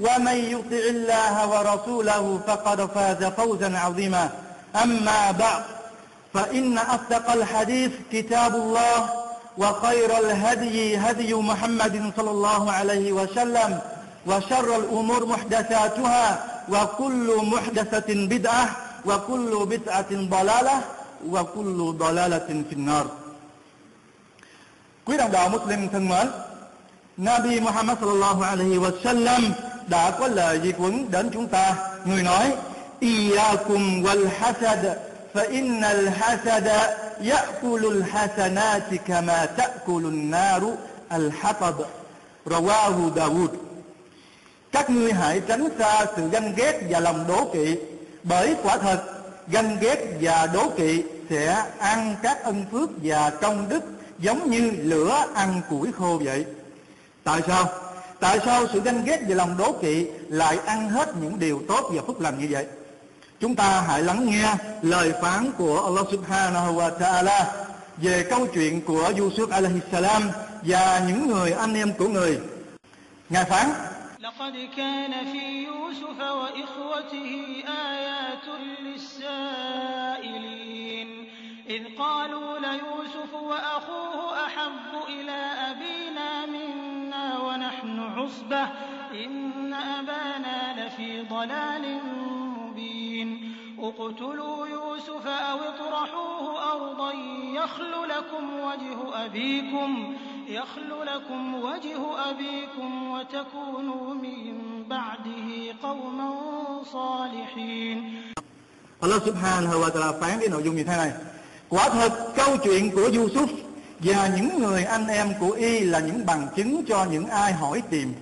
ومن 0.00 0.36
يطع 0.54 0.82
الله 0.96 1.34
ورسوله 1.52 2.40
فقد 2.46 2.78
فاز 2.94 3.24
فوزا 3.24 3.78
عظيما. 3.78 4.30
أما 4.82 5.30
بعد 5.30 5.62
فإن 6.34 6.78
أصدق 6.78 7.30
الحديث 7.32 7.92
كتاب 8.12 8.54
الله 8.54 8.98
وخير 9.58 10.18
الهدي 10.18 10.96
هدي 10.96 11.34
محمد 11.34 12.12
صلى 12.16 12.30
الله 12.30 12.72
عليه 12.72 13.12
وسلم 13.12 13.78
وشر 14.26 14.76
الأمور 14.76 15.26
محدثاتها 15.26 16.44
وكل 16.68 17.28
محدثة 17.42 18.08
بدعة 18.08 18.66
وكل 19.06 19.52
بدعة 19.66 20.10
ضلالة 20.12 20.76
وكل 21.28 21.78
ضلالة 21.98 22.48
في 22.68 22.72
النار. 22.72 23.06
Quý 25.06 25.16
đồng 25.16 25.32
đạo 25.32 25.48
Muslim 25.48 25.88
thân 25.88 26.08
mến, 26.08 26.28
Nabi 27.18 27.60
Muhammad 27.60 27.96
sallallahu 28.00 28.42
alaihi 28.42 28.78
wa 28.78 28.90
sallam 29.04 29.42
đã 29.88 30.10
có 30.10 30.28
lời 30.28 30.60
di 30.62 30.72
quấn 30.72 31.10
đến 31.10 31.30
chúng 31.32 31.46
ta. 31.46 31.76
Người 32.04 32.22
nói, 32.22 32.52
Iyakum 33.00 34.02
wal 34.02 34.28
hasad, 34.38 34.86
fa 35.34 35.50
innal 35.50 36.08
hasada 36.08 36.98
ya'kulul 37.20 38.02
hasanati 38.02 38.98
kama 39.06 39.46
ta'kulun 39.46 40.30
naru 40.30 40.72
al 41.08 41.30
hatab. 41.40 41.74
Rawahu 42.46 43.12
Dawud. 43.14 43.48
Các 44.72 44.90
ngươi 44.90 45.12
hãy 45.12 45.40
tránh 45.48 45.68
xa 45.78 46.06
sự 46.16 46.28
ganh 46.28 46.52
ghét 46.56 46.80
và 46.90 47.00
lòng 47.00 47.24
đố 47.28 47.50
kỵ, 47.54 47.76
bởi 48.22 48.56
quả 48.62 48.76
thật 48.76 49.02
ganh 49.48 49.76
ghét 49.80 50.16
và 50.20 50.46
đố 50.46 50.68
kỵ 50.76 51.02
sẽ 51.30 51.64
ăn 51.78 52.16
các 52.22 52.44
ân 52.44 52.64
phước 52.72 52.90
và 53.02 53.30
công 53.30 53.68
đức 53.68 53.84
giống 54.18 54.50
như 54.50 54.70
lửa 54.76 55.24
ăn 55.34 55.60
củi 55.70 55.92
khô 55.92 56.20
vậy. 56.24 56.44
Tại 57.24 57.40
sao? 57.46 57.68
Tại 58.19 58.39
sao 58.45 58.65
sự 58.73 58.81
ganh 58.81 59.05
ghét 59.05 59.19
và 59.27 59.35
lòng 59.35 59.57
đố 59.57 59.71
kỵ 59.81 60.07
lại 60.29 60.57
ăn 60.65 60.89
hết 60.89 61.09
những 61.21 61.39
điều 61.39 61.61
tốt 61.67 61.89
và 61.93 62.01
phúc 62.07 62.21
lành 62.21 62.39
như 62.39 62.47
vậy? 62.49 62.65
Chúng 63.39 63.55
ta 63.55 63.81
hãy 63.87 64.03
lắng 64.03 64.25
nghe 64.25 64.55
lời 64.81 65.13
phán 65.21 65.51
của 65.57 65.83
Allah 65.83 66.05
Subhanahu 66.11 66.73
wa 66.75 66.99
Ta'ala 66.99 67.45
về 67.97 68.23
câu 68.29 68.47
chuyện 68.53 68.81
của 68.81 69.11
Yusuf 69.17 69.47
alaihi 69.51 69.79
salam 69.91 70.23
và 70.61 71.01
những 71.07 71.27
người 71.27 71.51
anh 71.51 71.73
em 71.73 71.93
của 71.93 72.07
người. 72.07 72.39
Ngài 73.29 73.45
phán: 73.45 73.67
لقد 74.21 74.55
كان 74.77 75.13
في 75.33 75.45
يوسف 75.69 76.19
وإخوته 76.19 77.31
آيات 77.67 78.47
للسائلين 78.85 80.51
إذ 81.69 81.83
قالوا 81.99 82.59
ليوسف 82.59 83.33
وأخوه 83.33 84.45
أحب 84.45 84.91
إلى 85.07 85.39
أبينا 85.69 85.81
منا 85.81 86.14
ونحن 86.14 86.14
عصبة 88.16 88.62
إن 89.24 89.74
أبانا 89.74 90.86
لفي 90.86 91.22
ضلال 91.30 91.84
مبين 92.60 93.28
اقتلوا 93.78 94.66
يوسف 94.66 95.26
أو 95.26 95.58
اطرحوه 95.58 96.72
أرضا 96.72 97.12
يخل 97.54 97.92
لكم 98.08 98.44
وجه 98.60 99.24
أبيكم 99.24 100.16
يخل 100.48 100.90
لكم 101.06 101.54
وجه 101.54 102.30
أبيكم 102.30 103.10
وتكونوا 103.10 104.14
من 104.14 104.84
بعده 104.88 105.48
قوما 105.82 106.30
صالحين. 106.92 108.22
Allah 109.02 109.20
subhanahu 109.20 109.76
wa 109.84 109.90
ta'ala 109.92 110.12
phán 110.20 110.40
cái 110.40 110.48
nội 110.48 110.62
dung 110.62 110.76
như 110.76 110.84
thế 110.84 110.96
này. 110.96 111.12
Quả 111.68 111.88
thật 111.88 112.32
câu 112.36 112.56
chuyện 112.64 112.90
của 112.90 113.08
Yusuf 113.08 113.65
Và 113.98 114.30
những 114.36 114.58
người 114.58 114.84
anh 114.84 115.06
em 115.06 115.32
của 115.40 115.50
y 115.50 115.80
là 115.80 115.98
những 115.98 116.26
bằng 116.26 116.48
chứng 116.56 116.84
cho 116.88 117.04
những 117.04 117.28
ai 117.28 117.52
hỏi 117.52 117.82
tìm. 117.90 118.14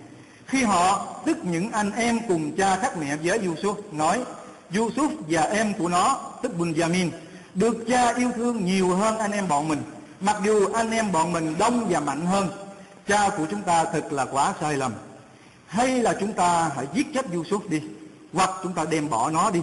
Khi 0.46 0.62
họ, 0.62 1.06
tức 1.26 1.38
những 1.44 1.70
anh 1.70 1.92
em 1.92 2.18
cùng 2.28 2.56
cha 2.56 2.76
khác 2.76 2.96
mẹ 3.00 3.16
với 3.16 3.38
Yusuf 3.38 3.74
Nói 3.92 4.24
Yusuf 4.72 5.08
và 5.28 5.42
em 5.42 5.74
của 5.78 5.88
nó, 5.88 6.20
tức 6.42 6.52
Benjamin 6.58 7.10
Được 7.54 7.76
cha 7.88 8.14
yêu 8.14 8.30
thương 8.36 8.64
nhiều 8.64 8.88
hơn 8.88 9.18
anh 9.18 9.32
em 9.32 9.48
bọn 9.48 9.68
mình. 9.68 9.82
Mặc 10.20 10.36
dù 10.44 10.72
anh 10.74 10.90
em 10.90 11.12
bọn 11.12 11.32
mình 11.32 11.54
đông 11.58 11.86
và 11.90 12.00
mạnh 12.00 12.26
hơn 12.26 12.48
Cha 13.08 13.30
của 13.36 13.46
chúng 13.50 13.62
ta 13.62 13.84
thật 13.84 14.12
là 14.12 14.24
quá 14.24 14.54
sai 14.60 14.76
lầm. 14.76 14.92
Hay 15.66 16.02
là 16.02 16.14
chúng 16.20 16.32
ta 16.32 16.70
hãy 16.76 16.86
giết 16.94 17.06
chết 17.14 17.26
Yusuf 17.32 17.68
đi 17.68 17.80
Hoặc 18.32 18.50
chúng 18.62 18.72
ta 18.72 18.84
đem 18.90 19.10
bỏ 19.10 19.30
nó 19.30 19.50
đi 19.50 19.60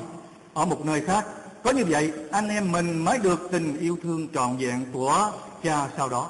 Ở 0.54 0.66
một 0.66 0.86
nơi 0.86 1.02
khác. 1.02 1.26
Có 1.64 1.72
như 1.72 1.86
vậy 1.86 2.12
anh 2.32 2.50
em 2.50 2.72
mình 2.72 3.06
mới 3.06 3.18
được 3.18 3.48
tình 3.52 3.80
yêu 3.80 3.98
thương 4.04 4.28
trọn 4.34 4.58
vẹn 4.58 4.86
của 4.94 5.32
cha 5.64 5.88
sau 5.98 6.10
đó 6.10 6.30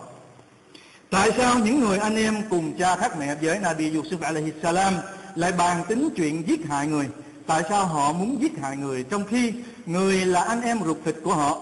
Tại 1.09 1.31
sao 1.37 1.59
những 1.59 1.79
người 1.79 1.97
anh 1.97 2.15
em 2.15 2.41
cùng 2.49 2.77
cha 2.79 2.95
khác 2.95 3.17
mẹ 3.19 3.35
với 3.35 3.59
Nabi 3.59 3.91
Yusuf 3.91 4.17
alaihi 4.21 4.51
salam 4.61 4.93
Lại 5.35 5.51
bàn 5.51 5.83
tính 5.87 6.09
chuyện 6.15 6.47
giết 6.47 6.65
hại 6.67 6.87
người 6.87 7.07
Tại 7.47 7.63
sao 7.69 7.85
họ 7.85 8.13
muốn 8.13 8.41
giết 8.41 8.51
hại 8.61 8.77
người 8.77 9.03
Trong 9.03 9.23
khi 9.29 9.53
người 9.85 10.25
là 10.25 10.41
anh 10.43 10.61
em 10.61 10.79
ruột 10.83 10.97
thịt 11.05 11.15
của 11.23 11.33
họ 11.33 11.61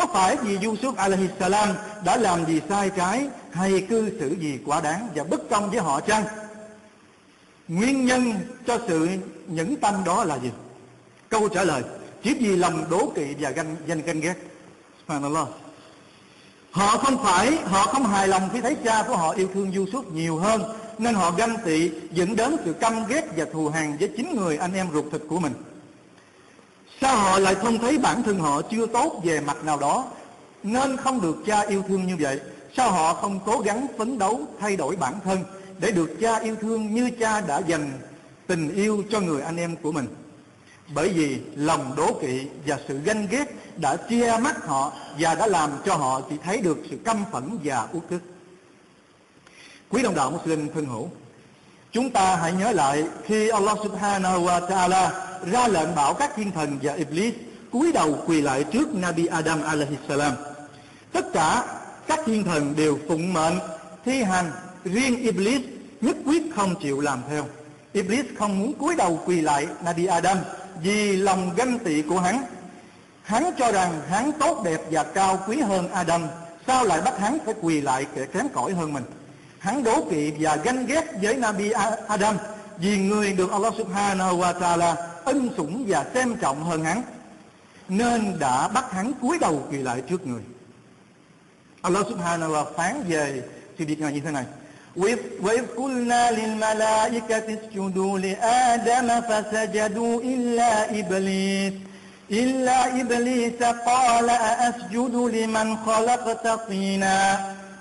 có 0.00 0.06
phải 0.06 0.36
vì 0.36 0.58
Yusuf 0.58 0.94
alaihi 0.96 1.28
salam 1.38 1.68
đã 2.04 2.16
làm 2.16 2.46
gì 2.46 2.60
sai 2.68 2.90
trái 2.96 3.28
hay 3.52 3.86
cư 3.88 4.20
xử 4.20 4.36
gì 4.40 4.58
quá 4.66 4.80
đáng 4.80 5.08
và 5.14 5.24
bất 5.24 5.50
công 5.50 5.70
với 5.70 5.80
họ 5.80 6.00
chăng? 6.00 6.24
Nguyên 7.68 8.06
nhân 8.06 8.32
cho 8.66 8.78
sự 8.88 9.08
nhẫn 9.46 9.76
tâm 9.76 9.94
đó 10.04 10.24
là 10.24 10.38
gì? 10.38 10.50
Câu 11.28 11.48
trả 11.48 11.64
lời, 11.64 11.82
chỉ 12.22 12.34
vì 12.34 12.56
lòng 12.56 12.84
đố 12.90 13.12
kỵ 13.14 13.34
và 13.40 13.50
ganh 13.50 13.76
danh 13.86 14.02
ganh 14.02 14.20
ghét. 14.20 14.34
Subhanallah. 14.98 15.48
Họ 16.70 16.98
không 16.98 17.24
phải, 17.24 17.56
họ 17.64 17.86
không 17.86 18.04
hài 18.04 18.28
lòng 18.28 18.48
khi 18.52 18.60
thấy 18.60 18.74
cha 18.84 19.02
của 19.02 19.16
họ 19.16 19.30
yêu 19.30 19.48
thương 19.54 19.70
Yusuf 19.70 20.02
nhiều 20.12 20.36
hơn 20.36 20.62
nên 20.98 21.14
họ 21.14 21.30
ganh 21.30 21.56
tị 21.64 21.90
dẫn 22.12 22.36
đến 22.36 22.56
sự 22.64 22.72
căm 22.72 23.06
ghét 23.06 23.24
và 23.36 23.44
thù 23.52 23.68
hằn 23.68 23.96
với 23.96 24.10
chính 24.16 24.36
người 24.36 24.56
anh 24.56 24.74
em 24.74 24.88
ruột 24.92 25.04
thịt 25.12 25.20
của 25.28 25.40
mình. 25.40 25.52
Sao 27.00 27.16
họ 27.16 27.38
lại 27.38 27.54
không 27.54 27.78
thấy 27.78 27.98
bản 27.98 28.22
thân 28.22 28.38
họ 28.38 28.62
chưa 28.62 28.86
tốt 28.86 29.20
về 29.24 29.40
mặt 29.40 29.64
nào 29.64 29.78
đó 29.78 30.06
Nên 30.62 30.96
không 30.96 31.20
được 31.20 31.36
cha 31.46 31.60
yêu 31.60 31.84
thương 31.88 32.06
như 32.06 32.16
vậy 32.20 32.40
Sao 32.76 32.90
họ 32.90 33.14
không 33.14 33.40
cố 33.46 33.58
gắng 33.58 33.86
phấn 33.98 34.18
đấu 34.18 34.40
thay 34.60 34.76
đổi 34.76 34.96
bản 34.96 35.14
thân 35.24 35.38
Để 35.78 35.90
được 35.90 36.10
cha 36.20 36.38
yêu 36.38 36.56
thương 36.60 36.94
như 36.94 37.10
cha 37.20 37.40
đã 37.40 37.58
dành 37.66 37.90
tình 38.46 38.74
yêu 38.74 39.04
cho 39.10 39.20
người 39.20 39.42
anh 39.42 39.56
em 39.56 39.76
của 39.76 39.92
mình 39.92 40.06
bởi 40.94 41.08
vì 41.08 41.40
lòng 41.56 41.94
đố 41.96 42.12
kỵ 42.12 42.46
và 42.66 42.78
sự 42.88 42.98
ganh 43.04 43.26
ghét 43.30 43.44
đã 43.76 43.96
che 43.96 44.38
mắt 44.38 44.66
họ 44.66 44.92
Và 45.18 45.34
đã 45.34 45.46
làm 45.46 45.70
cho 45.84 45.94
họ 45.94 46.20
chỉ 46.30 46.36
thấy 46.44 46.60
được 46.60 46.78
sự 46.90 46.96
căm 47.04 47.24
phẫn 47.32 47.58
và 47.64 47.88
uất 47.92 48.02
ức 48.10 48.20
Quý 49.90 50.02
đồng 50.02 50.14
đạo 50.14 50.30
Muslim 50.30 50.68
thân 50.74 50.86
hữu 50.86 51.08
Chúng 51.92 52.10
ta 52.10 52.36
hãy 52.36 52.52
nhớ 52.52 52.72
lại 52.72 53.04
khi 53.24 53.48
Allah 53.48 53.78
subhanahu 53.82 54.44
wa 54.44 54.68
ta'ala 54.68 55.10
ra 55.52 55.68
lệnh 55.68 55.94
bảo 55.94 56.14
các 56.14 56.30
thiên 56.36 56.50
thần 56.52 56.78
và 56.82 56.92
Iblis 56.92 57.34
cúi 57.70 57.92
đầu 57.92 58.18
quỳ 58.26 58.40
lại 58.40 58.64
trước 58.64 58.94
Nabi 58.94 59.26
Adam 59.26 59.62
alaihi 59.62 59.96
salam. 60.08 60.32
Tất 61.12 61.32
cả 61.32 61.64
các 62.06 62.20
thiên 62.26 62.44
thần 62.44 62.74
đều 62.76 62.98
phụng 63.08 63.32
mệnh 63.32 63.58
thi 64.04 64.22
hành, 64.22 64.52
riêng 64.84 65.22
Iblis 65.22 65.60
nhất 66.00 66.16
quyết 66.26 66.42
không 66.54 66.74
chịu 66.82 67.00
làm 67.00 67.22
theo. 67.30 67.44
Iblis 67.92 68.24
không 68.38 68.58
muốn 68.58 68.72
cúi 68.72 68.96
đầu 68.96 69.20
quỳ 69.26 69.40
lại 69.40 69.66
Nabi 69.84 70.06
Adam 70.06 70.38
vì 70.82 71.16
lòng 71.16 71.50
ganh 71.56 71.78
tị 71.78 72.02
của 72.02 72.20
hắn. 72.20 72.44
Hắn 73.22 73.50
cho 73.58 73.72
rằng 73.72 74.00
hắn 74.10 74.32
tốt 74.32 74.62
đẹp 74.64 74.80
và 74.90 75.02
cao 75.02 75.38
quý 75.46 75.60
hơn 75.60 75.90
Adam, 75.92 76.22
sao 76.66 76.84
lại 76.84 77.00
bắt 77.00 77.18
hắn 77.18 77.38
phải 77.44 77.54
quỳ 77.60 77.80
lại 77.80 78.06
kẻ 78.14 78.26
kém 78.26 78.48
cỏi 78.48 78.72
hơn 78.72 78.92
mình? 78.92 79.04
Hắn 79.58 79.84
đố 79.84 80.04
kỵ 80.10 80.32
và 80.38 80.56
ganh 80.56 80.86
ghét 80.86 81.04
với 81.22 81.36
Nabi 81.36 81.70
Adam 82.08 82.36
vì 82.78 82.98
người 82.98 83.32
được 83.32 83.50
Allah 83.50 83.74
subhanahu 83.76 84.38
wa 84.38 84.60
ta'ala 84.60 84.94
ân 85.24 85.50
sủng 85.56 85.84
và 85.88 86.06
xem 86.14 86.36
trọng 86.40 86.64
hơn 86.64 86.84
hắn 86.84 87.02
nên 87.88 88.38
đã 88.38 88.68
bắt 88.68 88.92
hắn 88.92 89.12
cúi 89.12 89.38
đầu 89.38 89.66
quỳ 89.70 89.78
lại 89.78 90.02
trước 90.08 90.26
người 90.26 90.42
Allah 91.82 92.06
subhanahu 92.08 92.52
wa 92.52 92.64
phán 92.76 93.02
về 93.08 93.42
sự 93.78 93.84
việc 93.86 94.00
này 94.00 94.12
như 94.12 94.20
thế 94.20 94.30
này 94.30 94.44
وإذ 94.96 95.66
قلنا 95.76 96.30
للملائكة 96.30 97.58
اسجدوا 97.58 98.18
لآدم 98.18 99.20
فسجدوا 99.20 100.20
إلا 100.22 100.98
إبليس 100.98 101.72
إلا 102.30 103.00
إبليس 103.00 103.62
قال 103.62 104.30
أأسجد 104.30 105.14
لمن 105.14 105.76
خلقت 105.76 106.48
طينا؟ 106.68 107.40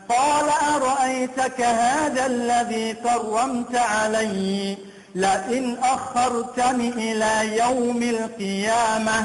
قال 0.10 0.50
أرأيتك 0.76 1.62
هذا 1.62 2.26
الذي 2.26 2.94
كرمت 2.94 3.76
علي؟ 3.76 4.78
لئن 5.16 5.78
أخرتني 5.84 6.90
إلى 6.90 7.58
يوم 7.58 8.04
القيامة 8.04 9.24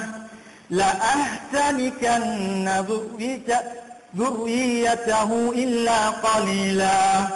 لأحتنكن 0.71 2.69
ذريته 4.17 5.53
إلا 5.55 6.09
قليلا. 6.11 7.27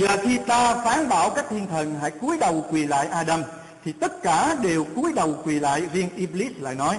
Giờ 0.00 0.16
khi 0.22 0.38
ta 0.46 0.74
phán 0.84 1.08
bảo 1.08 1.30
các 1.30 1.44
thiên 1.50 1.66
thần 1.66 1.94
hãy 2.00 2.10
cúi 2.10 2.36
đầu 2.38 2.64
quỳ 2.70 2.86
lại 2.86 3.06
Adam, 3.06 3.42
Thì 3.84 3.92
tất 3.92 4.22
cả 4.22 4.56
đều 4.62 4.84
cúi 4.84 5.12
đầu 5.12 5.34
quỳ 5.44 5.60
lại, 5.60 5.82
Riêng 5.92 6.08
Iblis 6.16 6.52
lại 6.60 6.74
nói, 6.74 6.98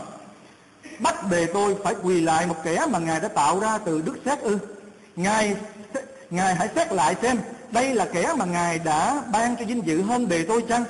Bắt 1.00 1.16
bề 1.32 1.46
tôi 1.54 1.76
phải 1.84 1.96
quỳ 2.04 2.22
lại 2.22 2.48
một 2.48 2.56
kẻ 2.64 2.86
mà 2.92 3.00
Ngài 3.00 3.20
đã 3.20 3.28
tạo 3.28 3.60
ra 3.60 3.78
từ 3.78 4.02
đức 4.02 4.16
xét 4.26 4.40
ư? 4.40 4.58
Ngài 5.16 5.56
Ngài 6.30 6.56
hãy 6.56 6.70
xét 6.76 6.94
lại 6.94 7.16
xem, 7.22 7.38
Đây 7.72 7.96
là 7.96 8.08
kẻ 8.14 8.34
mà 8.38 8.46
Ngài 8.46 8.80
đã 8.80 9.24
ban 9.32 9.56
cho 9.56 9.66
vinh 9.66 9.86
dự 9.86 10.02
hơn 10.02 10.28
bề 10.28 10.46
tôi 10.48 10.64
chăng? 10.70 10.84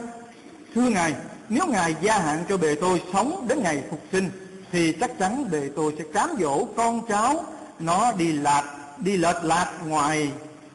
Thưa 0.76 0.90
Ngài, 0.90 1.16
Nếu 1.50 1.66
Ngài 1.68 1.96
gia 2.02 2.18
hạn 2.18 2.44
cho 2.50 2.58
bề 2.58 2.76
tôi 2.76 3.02
sống 3.14 3.46
đến 3.48 3.64
ngày 3.64 3.84
phục 3.90 4.02
sinh, 4.12 4.30
Thì 4.72 4.94
chắc 5.00 5.20
chắn 5.20 5.52
bề 5.52 5.70
tôi 5.76 5.96
sẽ 5.98 6.04
cám 6.14 6.30
dỗ 6.40 6.66
con 6.78 7.08
cháu 7.08 7.46
Nó 7.80 8.12
đi 8.12 8.32
lạc 8.32 8.64
Đi 8.98 9.18
lệch 9.18 9.44
lạc 9.44 9.72
ngoài 9.86 10.32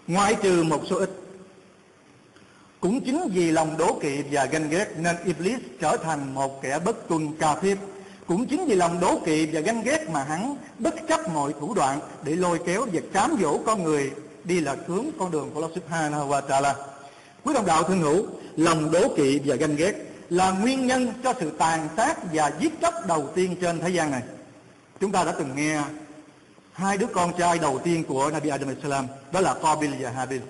Ngoại 0.06 0.36
trừ 0.42 0.62
một 0.62 0.80
số 0.90 0.98
ít. 0.98 1.25
Cũng 2.80 3.00
chính 3.00 3.28
vì 3.28 3.50
lòng 3.50 3.76
đố 3.78 3.98
kỵ 4.02 4.22
và 4.30 4.44
ganh 4.44 4.70
ghét 4.70 4.86
Nên 4.96 5.16
Iblis 5.24 5.58
trở 5.80 5.96
thành 5.96 6.34
một 6.34 6.62
kẻ 6.62 6.78
bất 6.78 7.08
tuân 7.08 7.36
ca 7.38 7.54
thiếp 7.54 7.78
cũng 8.26 8.46
chính 8.46 8.66
vì 8.66 8.74
lòng 8.74 9.00
đố 9.00 9.18
kỵ 9.24 9.46
và 9.46 9.60
ganh 9.60 9.82
ghét 9.82 10.10
mà 10.10 10.24
hắn 10.24 10.56
bất 10.78 10.94
chấp 11.08 11.28
mọi 11.28 11.52
thủ 11.60 11.74
đoạn 11.74 12.00
để 12.24 12.36
lôi 12.36 12.60
kéo 12.66 12.86
và 12.92 13.00
cám 13.12 13.36
dỗ 13.40 13.58
con 13.58 13.82
người 13.82 14.10
đi 14.44 14.60
là 14.60 14.76
hướng 14.86 15.04
con 15.18 15.30
đường 15.30 15.50
của 15.54 15.60
Allah 15.60 15.74
Subhanahu 15.74 16.28
wa 16.28 16.40
Taala. 16.40 16.74
Quý 17.44 17.54
đồng 17.54 17.66
đạo 17.66 17.82
thân 17.82 18.00
hữu, 18.00 18.26
lòng 18.56 18.90
đố 18.90 19.08
kỵ 19.16 19.40
và 19.44 19.56
ganh 19.56 19.76
ghét 19.76 19.94
là 20.30 20.50
nguyên 20.50 20.86
nhân 20.86 21.12
cho 21.24 21.34
sự 21.40 21.50
tàn 21.58 21.88
sát 21.96 22.18
và 22.32 22.52
giết 22.60 22.80
chóc 22.80 22.94
đầu 23.08 23.28
tiên 23.34 23.56
trên 23.60 23.80
thế 23.80 23.88
gian 23.88 24.10
này. 24.10 24.22
Chúng 25.00 25.12
ta 25.12 25.24
đã 25.24 25.32
từng 25.38 25.56
nghe 25.56 25.82
hai 26.72 26.98
đứa 26.98 27.06
con 27.06 27.32
trai 27.38 27.58
đầu 27.58 27.78
tiên 27.78 28.04
của 28.08 28.30
Nabi 28.30 28.48
Adam 28.48 28.74
salam 28.82 29.06
đó 29.32 29.40
là 29.40 29.54
Qabil 29.62 29.90
và 30.00 30.10
Habil. 30.10 30.40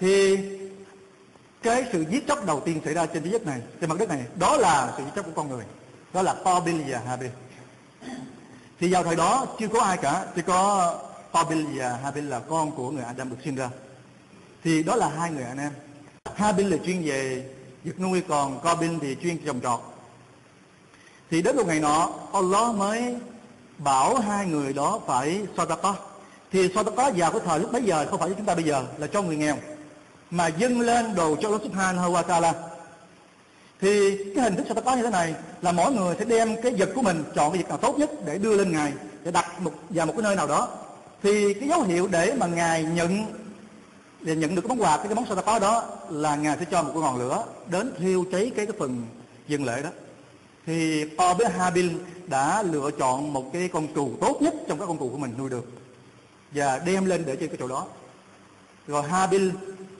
Thì 0.00 0.36
cái 1.62 1.84
sự 1.92 2.04
giết 2.10 2.26
chóc 2.28 2.46
đầu 2.46 2.60
tiên 2.60 2.80
xảy 2.84 2.94
ra 2.94 3.06
trên 3.06 3.22
thế 3.22 3.30
giới 3.30 3.40
này, 3.40 3.60
trên 3.80 3.90
mặt 3.90 3.98
đất 3.98 4.08
này, 4.08 4.24
đó 4.38 4.56
là 4.56 4.94
sự 4.96 5.04
giết 5.04 5.10
chóc 5.16 5.26
của 5.26 5.32
con 5.34 5.48
người. 5.48 5.64
Đó 6.12 6.22
là 6.22 6.36
Qabil 6.44 6.82
và 6.88 6.98
Habil 6.98 7.30
thì 8.80 8.92
vào 8.92 9.04
thời 9.04 9.16
đó 9.16 9.46
chưa 9.58 9.68
có 9.68 9.80
ai 9.80 9.96
cả 9.96 10.26
chỉ 10.36 10.42
có 10.42 10.94
Qabil 11.32 11.78
và 11.78 11.98
Habil 12.02 12.24
là 12.24 12.38
con 12.38 12.70
của 12.70 12.90
người 12.90 13.04
Adam 13.04 13.30
được 13.30 13.36
sinh 13.44 13.54
ra. 13.54 13.70
Thì 14.64 14.82
đó 14.82 14.96
là 14.96 15.08
hai 15.08 15.30
người 15.30 15.44
anh 15.44 15.58
em. 15.58 15.72
Habil 16.34 16.70
là 16.70 16.76
chuyên 16.86 17.02
về 17.02 17.44
việc 17.84 18.00
nuôi 18.00 18.22
còn 18.28 18.60
Qabil 18.60 18.98
thì 19.00 19.16
chuyên 19.22 19.38
trồng 19.38 19.60
trọt. 19.60 19.80
Thì 21.30 21.42
đến 21.42 21.56
một 21.56 21.66
ngày 21.66 21.80
nọ 21.80 22.10
Allah 22.32 22.74
mới 22.74 23.16
bảo 23.78 24.14
hai 24.18 24.46
người 24.46 24.72
đó 24.72 25.00
phải 25.06 25.42
sadaqah 25.56 25.94
thì 26.52 26.68
sadaqah 26.68 27.12
vào 27.16 27.32
cái 27.32 27.40
thời 27.44 27.58
lúc 27.58 27.72
bấy 27.72 27.82
giờ 27.82 28.06
không 28.10 28.20
phải 28.20 28.30
chúng 28.36 28.46
ta 28.46 28.54
bây 28.54 28.64
giờ 28.64 28.86
là 28.98 29.06
cho 29.06 29.22
người 29.22 29.36
nghèo 29.36 29.56
mà 30.30 30.46
dâng 30.46 30.80
lên 30.80 31.14
đồ 31.14 31.36
cho 31.36 31.48
Allah 31.48 31.62
subhanahu 31.62 32.12
wa 32.12 32.22
ta'ala 32.22 32.52
thì 33.80 34.16
cái 34.34 34.44
hình 34.44 34.56
thức 34.56 34.66
sao 34.68 34.82
có 34.84 34.96
như 34.96 35.02
thế 35.02 35.10
này 35.10 35.34
là 35.62 35.72
mỗi 35.72 35.92
người 35.92 36.16
sẽ 36.18 36.24
đem 36.24 36.62
cái 36.62 36.72
vật 36.78 36.88
của 36.94 37.02
mình 37.02 37.24
chọn 37.34 37.52
cái 37.52 37.62
vật 37.62 37.68
nào 37.68 37.78
tốt 37.78 37.98
nhất 37.98 38.10
để 38.24 38.38
đưa 38.38 38.56
lên 38.56 38.72
ngài 38.72 38.92
để 39.24 39.30
đặt 39.30 39.62
một 39.62 39.72
vào 39.90 40.06
một 40.06 40.12
cái 40.12 40.22
nơi 40.22 40.36
nào 40.36 40.46
đó. 40.46 40.68
Thì 41.22 41.54
cái 41.54 41.68
dấu 41.68 41.82
hiệu 41.82 42.08
để 42.10 42.34
mà 42.38 42.46
ngài 42.46 42.84
nhận 42.84 43.24
để 44.20 44.36
nhận 44.36 44.54
được 44.54 44.62
cái 44.62 44.68
món 44.68 44.82
quà 44.82 44.96
cái, 44.96 45.06
cái 45.06 45.14
món 45.14 45.24
sao 45.26 45.60
đó 45.60 45.84
là 46.10 46.36
ngài 46.36 46.56
sẽ 46.58 46.64
cho 46.70 46.82
một 46.82 46.90
cái 46.94 47.02
ngọn 47.02 47.18
lửa 47.18 47.44
đến 47.70 47.92
thiêu 47.98 48.24
cháy 48.32 48.52
cái 48.56 48.66
cái 48.66 48.76
phần 48.78 49.02
dân 49.48 49.64
lễ 49.64 49.82
đó. 49.82 49.90
Thì 50.66 51.04
to 51.16 51.34
với 51.34 51.48
Habil 51.48 51.90
đã 52.26 52.62
lựa 52.62 52.90
chọn 52.98 53.32
một 53.32 53.52
cái 53.52 53.68
con 53.68 53.94
cừu 53.94 54.10
tốt 54.20 54.42
nhất 54.42 54.54
trong 54.68 54.78
các 54.78 54.86
con 54.86 54.98
cừu 54.98 55.08
của 55.08 55.18
mình 55.18 55.34
nuôi 55.38 55.50
được 55.50 55.68
và 56.50 56.78
đem 56.78 57.04
lên 57.04 57.22
để 57.26 57.36
trên 57.36 57.48
cái 57.48 57.56
chỗ 57.60 57.68
đó. 57.68 57.86
Rồi 58.86 59.02
Habil 59.02 59.50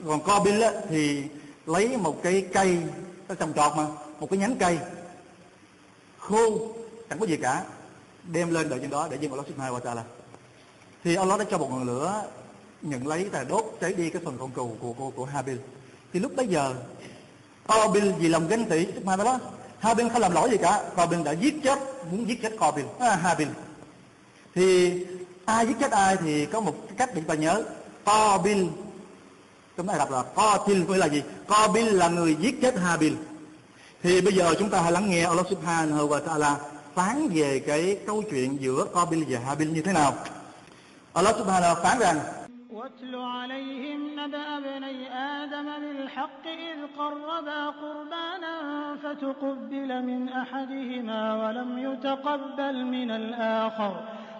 còn 0.07 0.21
Cobil 0.23 0.63
thì 0.89 1.23
lấy 1.65 1.97
một 1.97 2.23
cái 2.23 2.45
cây 2.53 2.77
nó 3.27 3.35
trồng 3.35 3.53
trọt 3.55 3.77
mà 3.77 3.87
một 4.19 4.29
cái 4.29 4.39
nhánh 4.39 4.55
cây 4.55 4.79
khô 6.17 6.67
chẳng 7.09 7.19
có 7.19 7.25
gì 7.25 7.37
cả 7.37 7.63
đem 8.23 8.53
lên 8.53 8.69
đợi 8.69 8.79
trên 8.79 8.89
đó 8.89 9.07
để 9.11 9.17
dân 9.21 9.31
Allah 9.31 9.47
subhanahu 9.47 9.79
wa 9.79 9.81
ta'ala 9.81 10.01
thì 11.03 11.15
Allah 11.15 11.39
đã 11.39 11.45
cho 11.51 11.57
một 11.57 11.71
ngọn 11.71 11.83
lửa 11.83 12.23
nhận 12.81 13.07
lấy 13.07 13.29
và 13.29 13.43
đốt 13.43 13.77
cháy 13.81 13.93
đi 13.93 14.09
cái 14.09 14.21
phần 14.25 14.37
con 14.39 14.51
cừu 14.51 14.75
của 14.79 14.93
của, 14.93 15.09
của 15.09 15.25
Habil. 15.25 15.57
Thì 16.13 16.19
lúc 16.19 16.35
bấy 16.35 16.47
giờ 16.47 16.73
Qabil 17.67 18.13
vì 18.13 18.27
lòng 18.27 18.47
ganh 18.47 18.65
tị 18.65 18.87
subhanallah 18.95 19.41
Habil 19.79 20.09
không 20.09 20.21
làm 20.21 20.31
lỗi 20.31 20.49
gì 20.49 20.57
cả 20.57 20.83
Qabil 20.95 21.23
đã 21.23 21.31
giết 21.31 21.55
chết 21.63 21.79
muốn 22.11 22.29
giết 22.29 22.41
chết 22.41 22.53
Qabil 22.59 22.83
à, 22.99 23.15
Habil. 23.15 23.47
Thì 24.55 24.93
ai 25.45 25.67
giết 25.67 25.75
chết 25.79 25.91
ai 25.91 26.17
thì 26.17 26.45
có 26.45 26.59
một 26.59 26.75
cách 26.97 27.09
để 27.09 27.21
chúng 27.21 27.29
ta 27.29 27.33
nhớ 27.33 27.63
Qabil 28.05 28.67
chúng 29.78 29.86
ta 29.86 29.98
đọc 29.98 30.10
là 30.10 30.24
Qatil 30.36 30.86
nghĩa 30.88 30.96
là 30.96 31.06
gì 31.06 31.22
Qabil 31.48 31.96
là 31.96 32.08
người 32.08 32.34
giết 32.34 32.54
chết 32.62 32.74
Habil 32.78 33.12
thì 34.02 34.20
bây 34.20 34.32
giờ 34.32 34.54
chúng 34.58 34.70
ta 34.70 34.80
hãy 34.80 34.92
lắng 34.92 35.10
nghe 35.10 35.22
Allah 35.24 35.46
subhanahu 35.50 36.08
wa 36.08 36.20
ta'ala 36.26 36.54
phán 36.94 37.28
về 37.34 37.58
cái 37.66 37.98
câu 38.06 38.22
chuyện 38.30 38.60
giữa 38.60 38.86
Qabil 38.94 39.24
và 39.28 39.38
Habil 39.46 39.68
như 39.68 39.82
thế 39.82 39.92
nào 39.92 40.14
Allah 41.14 41.34
subhanahu 41.38 41.74
wa 41.74 41.82
phán 41.82 41.98
rằng 41.98 42.18
واتل 42.74 43.14
عليهم 43.14 44.00
نبأ 44.20 44.44
ابني 44.58 44.98
آدم 45.40 45.68
بالحق 45.82 46.44
إذ 46.46 46.78
قربا 46.98 47.60
قربانا 47.82 48.54
فتقبل 49.02 49.90
من 50.02 50.28
أحدهما 50.28 51.20
ولم 51.42 51.70
يتقبل 51.86 52.84
من 52.84 53.10
الآخر 53.10 53.94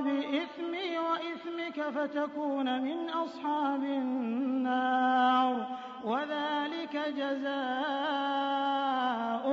بإثمي 0.00 0.98
وإثمك 0.98 1.78
فتكون 1.96 2.82
من 2.82 3.10
أصحاب 3.10 3.82
النار 3.84 5.66
وذلك 6.04 6.96
جزاء 7.16 7.54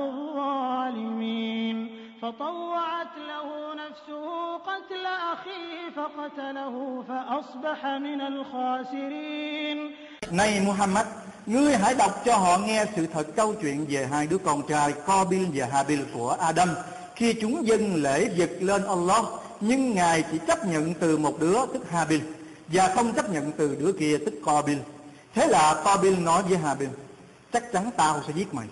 الظالمين 0.08 1.76
فطوعت 2.22 3.14
له 3.28 3.74
نفسه 3.74 4.56
قتل 4.56 5.06
أخيه 5.06 5.90
فقتله 5.96 7.04
فأصبح 7.08 7.86
من 7.86 8.20
الخاسرين 8.20 9.92
Này 10.30 10.60
Muhammad, 10.60 11.06
ngươi 11.46 11.76
hãy 11.76 11.94
đọc 11.94 12.10
cho 12.24 12.36
họ 12.36 12.58
nghe 12.66 12.86
sự 12.96 13.06
thật 13.06 13.26
câu 13.36 13.54
chuyện 13.62 13.86
về 13.88 14.06
hai 14.06 14.26
đứa 14.26 14.38
con 14.38 14.62
trai 14.68 14.94
Qabil 15.06 15.46
và 15.54 15.66
Habil 15.66 16.00
của 16.14 16.36
Adam 16.40 16.68
khi 17.16 17.34
chúng 17.40 17.66
dâng 17.66 17.94
lễ 17.94 18.28
vật 18.36 18.50
lên 18.60 18.82
Allah 18.84 19.24
nhưng 19.64 19.94
ngài 19.94 20.24
chỉ 20.32 20.38
chấp 20.46 20.66
nhận 20.66 20.94
từ 20.94 21.18
một 21.18 21.40
đứa 21.40 21.66
tức 21.72 21.90
Habil 21.90 22.20
và 22.68 22.92
không 22.94 23.12
chấp 23.12 23.30
nhận 23.30 23.52
từ 23.52 23.76
đứa 23.80 23.92
kia 23.92 24.18
tức 24.18 24.34
Qabil. 24.44 24.76
Thế 25.34 25.46
là 25.46 25.82
Qabil 25.84 26.24
nói 26.24 26.42
với 26.42 26.58
Habil, 26.58 26.88
chắc 27.52 27.72
chắn 27.72 27.90
tao 27.96 28.20
sẽ 28.26 28.32
giết 28.36 28.54
mày. 28.54 28.66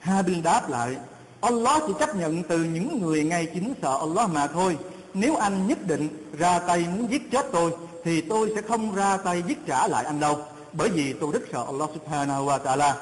Habil 0.00 0.40
đáp 0.40 0.70
lại, 0.70 0.96
Allah 1.40 1.82
chỉ 1.86 1.92
chấp 1.98 2.16
nhận 2.16 2.42
từ 2.42 2.64
những 2.64 3.02
người 3.02 3.24
ngay 3.24 3.46
chính 3.54 3.74
sợ 3.82 3.98
Allah 4.00 4.30
mà 4.30 4.46
thôi. 4.46 4.78
Nếu 5.14 5.36
anh 5.36 5.66
nhất 5.66 5.86
định 5.86 6.08
ra 6.38 6.58
tay 6.58 6.86
muốn 6.96 7.10
giết 7.10 7.30
chết 7.32 7.46
tôi, 7.52 7.72
thì 8.04 8.20
tôi 8.20 8.52
sẽ 8.54 8.62
không 8.62 8.94
ra 8.94 9.16
tay 9.16 9.42
giết 9.48 9.66
trả 9.66 9.88
lại 9.88 10.04
anh 10.04 10.20
đâu. 10.20 10.38
Bởi 10.72 10.88
vì 10.88 11.12
tôi 11.12 11.32
rất 11.32 11.42
sợ 11.52 11.64
Allah 11.66 11.90
subhanahu 11.94 12.46
wa 12.46 12.58
ta'ala, 12.60 12.92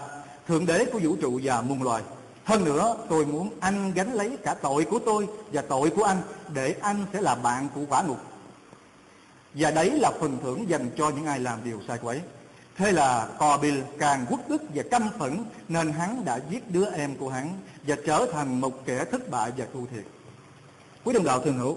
Thượng 0.48 0.66
đế 0.66 0.84
của 0.84 1.00
vũ 1.02 1.16
trụ 1.20 1.40
và 1.42 1.60
muôn 1.60 1.82
loài 1.82 2.02
hơn 2.44 2.64
nữa, 2.64 2.96
tôi 3.08 3.26
muốn 3.26 3.50
anh 3.60 3.92
gánh 3.94 4.14
lấy 4.14 4.36
cả 4.44 4.54
tội 4.54 4.84
của 4.84 4.98
tôi 4.98 5.28
và 5.52 5.62
tội 5.62 5.90
của 5.90 6.04
anh, 6.04 6.22
để 6.54 6.74
anh 6.80 7.04
sẽ 7.12 7.20
là 7.20 7.34
bạn 7.34 7.68
của 7.74 7.80
quả 7.88 8.02
ngục. 8.02 8.18
Và 9.54 9.70
đấy 9.70 9.90
là 9.90 10.10
phần 10.20 10.38
thưởng 10.42 10.68
dành 10.68 10.90
cho 10.96 11.10
những 11.10 11.26
ai 11.26 11.40
làm 11.40 11.58
điều 11.64 11.80
sai 11.88 11.98
quấy. 12.02 12.20
Thế 12.76 12.92
là 12.92 13.28
Cobil 13.38 13.80
càng 13.98 14.26
quốc 14.30 14.40
ức 14.48 14.62
và 14.74 14.82
căm 14.90 15.02
phẫn, 15.18 15.44
nên 15.68 15.92
hắn 15.92 16.24
đã 16.24 16.40
giết 16.50 16.70
đứa 16.70 16.90
em 16.90 17.16
của 17.16 17.28
hắn 17.28 17.58
và 17.86 17.96
trở 18.06 18.26
thành 18.32 18.60
một 18.60 18.86
kẻ 18.86 19.04
thất 19.04 19.30
bại 19.30 19.52
và 19.56 19.64
thua 19.72 19.86
thiệt. 19.86 20.04
Quý 21.04 21.12
đồng 21.12 21.24
đạo 21.24 21.40
thường 21.40 21.58
hữu, 21.58 21.76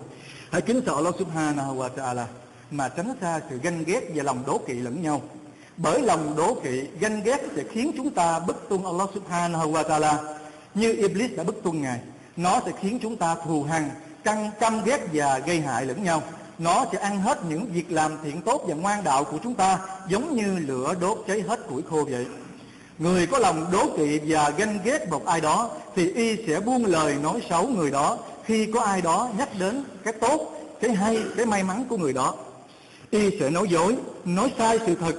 hãy 0.51 0.61
kính 0.61 0.81
sợ 0.85 0.95
Allah 0.95 1.15
subhanahu 1.19 1.75
wa 1.75 1.89
ta'ala 1.95 2.25
mà 2.71 2.89
tránh 2.89 3.13
xa 3.21 3.41
sự 3.49 3.59
ganh 3.63 3.83
ghét 3.83 4.11
và 4.15 4.23
lòng 4.23 4.43
đố 4.47 4.57
kỵ 4.67 4.73
lẫn 4.73 5.03
nhau. 5.03 5.21
Bởi 5.77 6.01
lòng 6.01 6.35
đố 6.37 6.53
kỵ, 6.63 6.87
ganh 6.99 7.23
ghét 7.23 7.41
sẽ 7.55 7.63
khiến 7.71 7.91
chúng 7.97 8.09
ta 8.09 8.39
bất 8.39 8.69
tuân 8.69 8.83
Allah 8.83 9.09
subhanahu 9.13 9.71
wa 9.71 9.83
ta'ala 9.83 10.34
như 10.75 10.91
Iblis 10.91 11.31
đã 11.37 11.43
bất 11.43 11.55
tuân 11.63 11.81
Ngài, 11.81 11.99
nó 12.37 12.61
sẽ 12.65 12.71
khiến 12.81 12.99
chúng 13.01 13.17
ta 13.17 13.35
thù 13.45 13.63
hằn 13.63 13.89
căm 14.23 14.37
căm 14.59 14.83
ghét 14.83 15.07
và 15.13 15.39
gây 15.39 15.59
hại 15.61 15.85
lẫn 15.85 16.03
nhau. 16.03 16.23
Nó 16.57 16.85
sẽ 16.91 16.97
ăn 16.97 17.21
hết 17.21 17.39
những 17.49 17.65
việc 17.65 17.91
làm 17.91 18.11
thiện 18.23 18.41
tốt 18.41 18.65
và 18.67 18.75
ngoan 18.75 19.03
đạo 19.03 19.23
của 19.23 19.37
chúng 19.43 19.53
ta, 19.53 19.79
giống 20.09 20.35
như 20.35 20.59
lửa 20.59 20.93
đốt 21.01 21.23
cháy 21.27 21.41
hết 21.47 21.67
củi 21.69 21.81
khô 21.89 22.03
vậy. 22.11 22.25
Người 22.99 23.27
có 23.27 23.39
lòng 23.39 23.65
đố 23.71 23.97
kỵ 23.97 24.19
và 24.27 24.49
ganh 24.49 24.79
ghét 24.83 25.09
một 25.09 25.25
ai 25.25 25.41
đó, 25.41 25.69
thì 25.95 26.11
y 26.11 26.47
sẽ 26.47 26.59
buông 26.59 26.85
lời 26.85 27.15
nói 27.23 27.41
xấu 27.49 27.67
người 27.67 27.91
đó. 27.91 28.17
Khi 28.45 28.65
có 28.65 28.81
ai 28.81 29.01
đó 29.01 29.29
nhắc 29.37 29.49
đến 29.59 29.83
cái 30.03 30.13
tốt, 30.13 30.51
cái 30.81 30.91
hay, 30.91 31.23
cái 31.37 31.45
may 31.45 31.63
mắn 31.63 31.85
của 31.89 31.97
người 31.97 32.13
đó, 32.13 32.35
y 33.09 33.39
sẽ 33.39 33.49
nói 33.49 33.67
dối, 33.69 33.95
nói 34.25 34.53
sai 34.57 34.79
sự 34.85 34.95
thật 34.95 35.15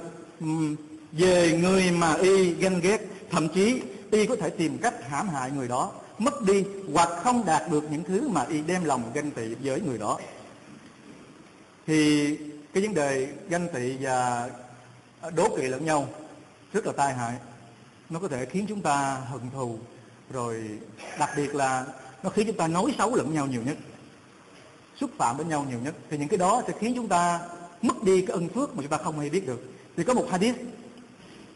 về 1.11 1.59
người 1.61 1.91
mà 1.91 2.13
y 2.13 2.53
ganh 2.53 2.79
ghét. 2.81 3.01
Thậm 3.31 3.47
chí 3.49 3.81
y 4.11 4.25
có 4.25 4.35
thể 4.35 4.49
tìm 4.49 4.77
cách 4.77 5.09
hãm 5.09 5.29
hại 5.29 5.51
người 5.51 5.67
đó, 5.67 5.91
mất 6.17 6.41
đi 6.41 6.65
hoặc 6.93 7.09
không 7.23 7.45
đạt 7.45 7.71
được 7.71 7.91
những 7.91 8.03
thứ 8.03 8.27
mà 8.27 8.43
y 8.49 8.61
đem 8.61 8.83
lòng 8.83 9.11
ganh 9.13 9.31
tị 9.31 9.53
với 9.53 9.81
người 9.81 9.97
đó. 9.97 10.19
Thì 11.87 12.35
cái 12.73 12.83
vấn 12.83 12.93
đề 12.93 13.27
ganh 13.49 13.67
tị 13.73 13.97
và 13.99 14.49
đố 15.35 15.57
kỵ 15.57 15.63
lẫn 15.63 15.85
nhau 15.85 16.07
rất 16.73 16.85
là 16.85 16.93
tai 16.97 17.13
hại. 17.13 17.33
Nó 18.09 18.19
có 18.19 18.27
thể 18.27 18.45
khiến 18.45 18.65
chúng 18.69 18.81
ta 18.81 19.21
hận 19.31 19.41
thù, 19.53 19.77
rồi 20.31 20.63
đặc 21.19 21.29
biệt 21.37 21.55
là 21.55 21.85
nó 22.23 22.29
khiến 22.29 22.47
chúng 22.47 22.57
ta 22.57 22.67
nói 22.67 22.95
xấu 22.97 23.15
lẫn 23.15 23.33
nhau 23.33 23.47
nhiều 23.47 23.61
nhất, 23.61 23.77
xúc 24.99 25.09
phạm 25.17 25.37
đến 25.37 25.49
nhau 25.49 25.65
nhiều 25.69 25.79
nhất. 25.79 25.95
Thì 26.09 26.17
những 26.17 26.27
cái 26.27 26.37
đó 26.37 26.61
sẽ 26.67 26.73
khiến 26.79 26.93
chúng 26.95 27.07
ta 27.07 27.39
mất 27.81 28.03
đi 28.03 28.21
cái 28.21 28.33
ân 28.33 28.49
phước 28.49 28.75
mà 28.75 28.81
chúng 28.81 28.91
ta 28.91 28.97
không 28.97 29.19
hề 29.19 29.29
biết 29.29 29.47
được. 29.47 29.63
Thì 29.97 30.03
có 30.03 30.13
một 30.13 30.27
hadith, 30.31 30.55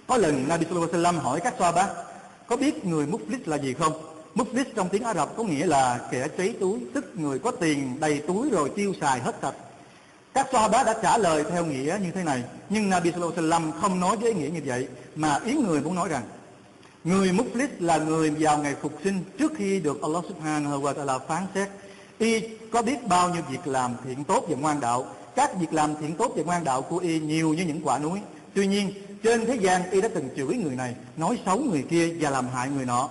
có 0.07 0.17
lần 0.17 0.47
Nabi 0.47 0.65
Sallallahu 0.65 0.91
Alaihi 0.91 1.03
Wasallam 1.03 1.19
hỏi 1.19 1.39
các 1.43 1.55
Sahaba 1.59 1.93
có 2.51 2.57
biết 2.57 2.85
người 2.85 3.05
muflis 3.05 3.39
là 3.45 3.57
gì 3.57 3.73
không? 3.73 3.93
Muflis 4.35 4.65
trong 4.75 4.89
tiếng 4.89 5.03
Ả 5.03 5.13
Rập 5.13 5.37
có 5.37 5.43
nghĩa 5.43 5.65
là 5.65 5.99
kẻ 6.11 6.27
cháy 6.37 6.55
túi, 6.59 6.79
tức 6.93 7.05
người 7.15 7.39
có 7.39 7.51
tiền, 7.51 7.99
đầy 7.99 8.19
túi 8.27 8.49
rồi 8.49 8.71
tiêu 8.75 8.93
xài 9.01 9.19
hết 9.19 9.35
sạch. 9.41 9.55
Các 10.33 10.47
bác 10.53 10.83
đã 10.85 10.95
trả 11.03 11.17
lời 11.17 11.43
theo 11.51 11.65
nghĩa 11.65 11.97
như 12.03 12.11
thế 12.11 12.23
này, 12.23 12.43
nhưng 12.69 12.89
Nabi 12.89 13.11
Sallallahu 13.11 13.33
Alaihi 13.37 13.49
Wasallam 13.49 13.81
không 13.81 13.99
nói 13.99 14.17
với 14.17 14.33
ý 14.33 14.39
nghĩa 14.39 14.49
như 14.49 14.61
vậy, 14.65 14.87
mà 15.15 15.39
ý 15.45 15.53
người 15.53 15.81
muốn 15.81 15.95
nói 15.95 16.09
rằng, 16.09 16.23
người 17.03 17.31
muflis 17.31 17.67
là 17.79 17.97
người 17.97 18.29
vào 18.29 18.57
ngày 18.57 18.75
phục 18.81 18.93
sinh 19.03 19.23
trước 19.39 19.51
khi 19.57 19.79
được 19.79 20.01
Allah 20.01 20.23
Subhanahu 20.27 20.81
wa 20.81 20.93
Taala 20.93 21.19
phán 21.19 21.43
xét. 21.55 21.69
Y 22.17 22.39
có 22.71 22.81
biết 22.81 23.07
bao 23.07 23.29
nhiêu 23.29 23.41
việc 23.49 23.67
làm 23.67 23.95
thiện 24.05 24.23
tốt 24.23 24.45
và 24.49 24.55
ngoan 24.55 24.79
đạo? 24.79 25.05
Các 25.35 25.59
việc 25.59 25.73
làm 25.73 25.95
thiện 26.01 26.15
tốt 26.15 26.33
và 26.35 26.43
ngoan 26.43 26.63
đạo 26.63 26.81
của 26.81 26.97
y 26.97 27.19
nhiều 27.19 27.53
như 27.53 27.63
những 27.65 27.81
quả 27.83 27.99
núi. 27.99 28.19
Tuy 28.53 28.67
nhiên 28.67 28.91
trên 29.23 29.45
thế 29.45 29.55
gian 29.55 29.91
y 29.91 30.01
đã 30.01 30.07
từng 30.13 30.29
chửi 30.37 30.55
người 30.55 30.75
này, 30.75 30.95
nói 31.17 31.39
xấu 31.45 31.59
người 31.59 31.83
kia 31.89 32.15
và 32.19 32.29
làm 32.29 32.47
hại 32.53 32.69
người 32.69 32.85
nọ. 32.85 33.09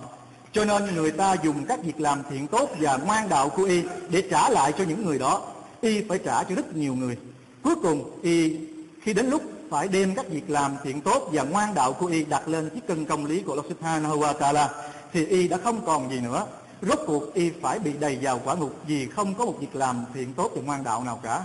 Cho 0.53 0.65
nên 0.65 0.95
người 0.95 1.11
ta 1.11 1.35
dùng 1.43 1.65
các 1.65 1.83
việc 1.83 1.99
làm 1.99 2.21
thiện 2.29 2.47
tốt 2.47 2.69
và 2.79 2.97
ngoan 2.97 3.29
đạo 3.29 3.49
của 3.49 3.63
y 3.63 3.81
để 4.09 4.23
trả 4.31 4.49
lại 4.49 4.73
cho 4.77 4.83
những 4.83 5.05
người 5.05 5.19
đó. 5.19 5.41
Y 5.81 6.03
phải 6.09 6.19
trả 6.25 6.43
cho 6.43 6.55
rất 6.55 6.75
nhiều 6.75 6.95
người. 6.95 7.17
Cuối 7.63 7.75
cùng, 7.75 8.19
y 8.21 8.57
khi 9.01 9.13
đến 9.13 9.29
lúc 9.29 9.41
phải 9.69 9.87
đem 9.87 10.15
các 10.15 10.29
việc 10.29 10.49
làm 10.49 10.75
thiện 10.83 11.01
tốt 11.01 11.29
và 11.31 11.43
ngoan 11.43 11.73
đạo 11.73 11.93
của 11.93 12.05
y 12.05 12.25
đặt 12.25 12.47
lên 12.47 12.69
chiếc 12.69 12.87
cân 12.87 13.05
công 13.05 13.25
lý 13.25 13.41
của 13.41 13.51
Allah 13.51 13.65
Subhanahu 13.69 14.19
wa 14.19 14.33
Taala 14.33 14.69
thì 15.13 15.25
y 15.25 15.47
đã 15.47 15.57
không 15.57 15.85
còn 15.85 16.09
gì 16.11 16.19
nữa. 16.19 16.45
Rốt 16.81 16.99
cuộc, 17.07 17.33
y 17.33 17.51
phải 17.61 17.79
bị 17.79 17.91
đầy 17.99 18.17
vào 18.21 18.41
quả 18.45 18.55
ngục 18.55 18.75
vì 18.87 19.07
không 19.07 19.33
có 19.33 19.45
một 19.45 19.55
việc 19.59 19.75
làm 19.75 20.05
thiện 20.13 20.33
tốt 20.33 20.51
và 20.55 20.61
ngoan 20.61 20.83
đạo 20.83 21.03
nào 21.03 21.19
cả. 21.23 21.43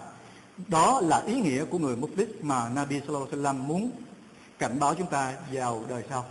Đó 0.68 1.00
là 1.00 1.22
ý 1.26 1.34
nghĩa 1.40 1.64
của 1.64 1.78
người 1.78 1.96
muflis 1.96 2.26
mà 2.42 2.68
Nabi 2.74 3.00
Sallallahu 3.00 3.26
Alaihi 3.32 3.42
Wasallam 3.42 3.66
muốn 3.66 3.90
cảnh 4.58 4.78
báo 4.78 4.94
chúng 4.94 5.06
ta 5.06 5.34
vào 5.52 5.84
đời 5.88 6.02
sau. 6.10 6.24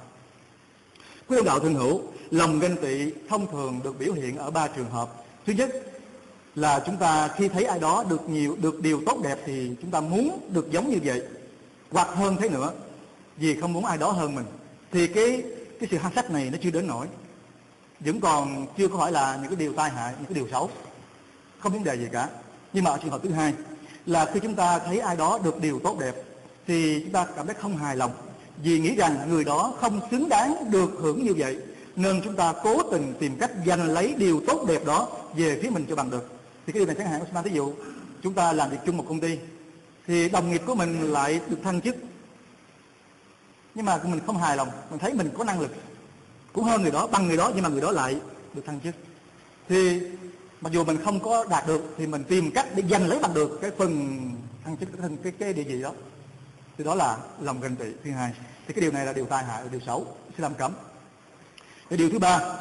Quý 1.27 1.37
ông 1.37 1.45
đạo 1.45 1.59
thân 1.59 1.73
hữu, 1.73 2.01
lòng 2.31 2.59
ganh 2.59 2.75
tị 2.77 3.11
thông 3.29 3.51
thường 3.51 3.79
được 3.83 3.99
biểu 3.99 4.13
hiện 4.13 4.37
ở 4.37 4.51
ba 4.51 4.67
trường 4.67 4.89
hợp. 4.89 5.09
Thứ 5.45 5.53
nhất 5.53 5.69
là 6.55 6.83
chúng 6.85 6.97
ta 6.97 7.27
khi 7.27 7.47
thấy 7.47 7.63
ai 7.65 7.79
đó 7.79 8.03
được 8.09 8.29
nhiều 8.29 8.57
được 8.61 8.81
điều 8.81 9.01
tốt 9.05 9.17
đẹp 9.23 9.37
thì 9.45 9.71
chúng 9.81 9.91
ta 9.91 9.99
muốn 9.99 10.49
được 10.53 10.71
giống 10.71 10.89
như 10.89 10.97
vậy 11.03 11.23
hoặc 11.91 12.07
hơn 12.07 12.37
thế 12.39 12.49
nữa 12.49 12.71
vì 13.37 13.61
không 13.61 13.73
muốn 13.73 13.85
ai 13.85 13.97
đó 13.97 14.11
hơn 14.11 14.35
mình 14.35 14.45
thì 14.91 15.07
cái 15.07 15.43
cái 15.79 15.89
sự 15.91 15.97
ham 15.97 16.11
sắc 16.15 16.31
này 16.31 16.49
nó 16.49 16.57
chưa 16.61 16.71
đến 16.71 16.87
nổi 16.87 17.07
vẫn 17.99 18.19
còn 18.21 18.67
chưa 18.77 18.87
có 18.87 18.97
phải 18.97 19.11
là 19.11 19.37
những 19.41 19.47
cái 19.47 19.55
điều 19.55 19.73
tai 19.73 19.89
hại 19.89 20.13
những 20.17 20.25
cái 20.25 20.33
điều 20.33 20.47
xấu 20.51 20.69
không 21.59 21.71
vấn 21.71 21.83
đề 21.83 21.95
gì 21.95 22.07
cả 22.11 22.29
nhưng 22.73 22.83
mà 22.83 22.91
ở 22.91 22.97
trường 22.97 23.11
hợp 23.11 23.21
thứ 23.23 23.29
hai 23.29 23.53
là 24.05 24.25
khi 24.33 24.39
chúng 24.39 24.55
ta 24.55 24.79
thấy 24.79 24.99
ai 24.99 25.15
đó 25.15 25.39
được 25.43 25.61
điều 25.61 25.79
tốt 25.79 25.99
đẹp 25.99 26.15
thì 26.67 26.99
chúng 27.03 27.11
ta 27.11 27.25
cảm 27.35 27.45
thấy 27.45 27.55
không 27.55 27.77
hài 27.77 27.95
lòng. 27.95 28.11
Vì 28.63 28.79
nghĩ 28.79 28.95
rằng 28.95 29.29
người 29.29 29.43
đó 29.43 29.73
không 29.79 29.99
xứng 30.11 30.29
đáng 30.29 30.71
được 30.71 30.91
hưởng 30.97 31.23
như 31.23 31.33
vậy 31.37 31.57
nên 31.95 32.21
chúng 32.23 32.35
ta 32.35 32.53
cố 32.63 32.81
tình 32.91 33.13
tìm 33.19 33.35
cách 33.39 33.51
giành 33.65 33.85
lấy 33.85 34.15
điều 34.17 34.41
tốt 34.47 34.65
đẹp 34.67 34.85
đó 34.85 35.07
về 35.35 35.59
phía 35.61 35.69
mình 35.69 35.85
cho 35.89 35.95
bằng 35.95 36.09
được. 36.09 36.29
Thì 36.65 36.73
cái 36.73 36.79
điều 36.79 36.87
này 36.87 36.95
chẳng 36.95 37.07
hạn 37.07 37.21
Osman 37.21 37.43
ví 37.43 37.51
dụ 37.51 37.73
chúng 38.23 38.33
ta 38.33 38.53
làm 38.53 38.69
việc 38.69 38.77
chung 38.85 38.97
một 38.97 39.05
công 39.07 39.19
ty 39.19 39.37
thì 40.07 40.29
đồng 40.29 40.51
nghiệp 40.51 40.61
của 40.65 40.75
mình 40.75 41.01
lại 41.01 41.39
được 41.47 41.57
thăng 41.63 41.81
chức. 41.81 41.95
Nhưng 43.75 43.85
mà 43.85 43.99
mình 44.03 44.19
không 44.25 44.37
hài 44.37 44.57
lòng 44.57 44.69
mình 44.89 44.99
thấy 44.99 45.13
mình 45.13 45.29
có 45.37 45.43
năng 45.43 45.59
lực 45.59 45.71
cũng 46.53 46.63
hơn 46.63 46.81
người 46.81 46.91
đó 46.91 47.07
bằng 47.07 47.27
người 47.27 47.37
đó 47.37 47.51
nhưng 47.55 47.63
mà 47.63 47.69
người 47.69 47.81
đó 47.81 47.91
lại 47.91 48.19
được 48.53 48.61
thăng 48.65 48.79
chức. 48.79 48.95
Thì 49.69 49.99
mặc 50.61 50.73
dù 50.73 50.83
mình 50.83 50.97
không 51.05 51.19
có 51.19 51.45
đạt 51.49 51.67
được 51.67 51.95
thì 51.97 52.07
mình 52.07 52.23
tìm 52.23 52.51
cách 52.51 52.67
để 52.75 52.83
giành 52.89 53.07
lấy 53.07 53.19
bằng 53.19 53.33
được 53.33 53.59
cái 53.61 53.71
phần 53.77 54.19
thăng 54.65 54.77
chức 54.77 54.89
cái 55.01 55.09
cái, 55.23 55.31
cái 55.39 55.53
địa 55.53 55.63
vị 55.63 55.81
đó 55.81 55.91
thì 56.77 56.83
đó 56.83 56.95
là 56.95 57.17
lòng 57.41 57.61
ganh 57.61 57.75
tị 57.75 57.85
thứ 58.03 58.11
hai. 58.11 58.31
Thì 58.67 58.73
cái 58.73 58.81
điều 58.81 58.91
này 58.91 59.05
là 59.05 59.13
điều 59.13 59.25
tai 59.25 59.43
hại 59.43 59.63
là 59.63 59.69
điều 59.71 59.81
xấu. 59.85 60.07
Sẽ 60.37 60.43
làm 60.43 60.53
cấm. 60.53 60.71
Cái 61.89 61.97
điều 61.97 62.09
thứ 62.09 62.19
ba 62.19 62.57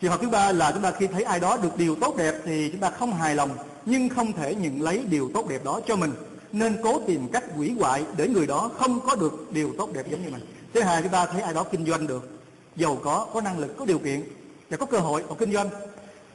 trường 0.00 0.10
hợp 0.10 0.20
thứ 0.22 0.28
ba 0.28 0.52
là 0.52 0.72
chúng 0.72 0.82
ta 0.82 0.90
khi 0.90 1.06
thấy 1.06 1.22
ai 1.22 1.40
đó 1.40 1.56
được 1.56 1.76
điều 1.76 1.96
tốt 2.00 2.16
đẹp 2.16 2.34
thì 2.44 2.70
chúng 2.70 2.80
ta 2.80 2.90
không 2.90 3.12
hài 3.12 3.34
lòng, 3.34 3.50
nhưng 3.84 4.08
không 4.08 4.32
thể 4.32 4.54
nhận 4.54 4.82
lấy 4.82 5.04
điều 5.10 5.30
tốt 5.34 5.48
đẹp 5.48 5.64
đó 5.64 5.80
cho 5.86 5.96
mình. 5.96 6.12
Nên 6.52 6.76
cố 6.82 7.00
tìm 7.06 7.28
cách 7.32 7.44
hủy 7.54 7.74
hoại 7.80 8.04
để 8.16 8.28
người 8.28 8.46
đó 8.46 8.70
không 8.78 9.00
có 9.00 9.16
được 9.16 9.46
điều 9.52 9.74
tốt 9.78 9.90
đẹp 9.94 10.06
giống 10.10 10.22
như 10.22 10.30
mình. 10.30 10.46
Thứ 10.74 10.80
hai, 10.80 11.02
chúng 11.02 11.12
ta 11.12 11.26
thấy 11.26 11.42
ai 11.42 11.54
đó 11.54 11.64
kinh 11.64 11.86
doanh 11.86 12.06
được, 12.06 12.28
giàu 12.76 12.98
có 13.04 13.26
có 13.32 13.40
năng 13.40 13.58
lực, 13.58 13.76
có 13.78 13.84
điều 13.84 13.98
kiện, 13.98 14.22
và 14.70 14.76
có 14.76 14.86
cơ 14.86 14.98
hội 14.98 15.22
của 15.22 15.34
kinh 15.34 15.52
doanh. 15.52 15.68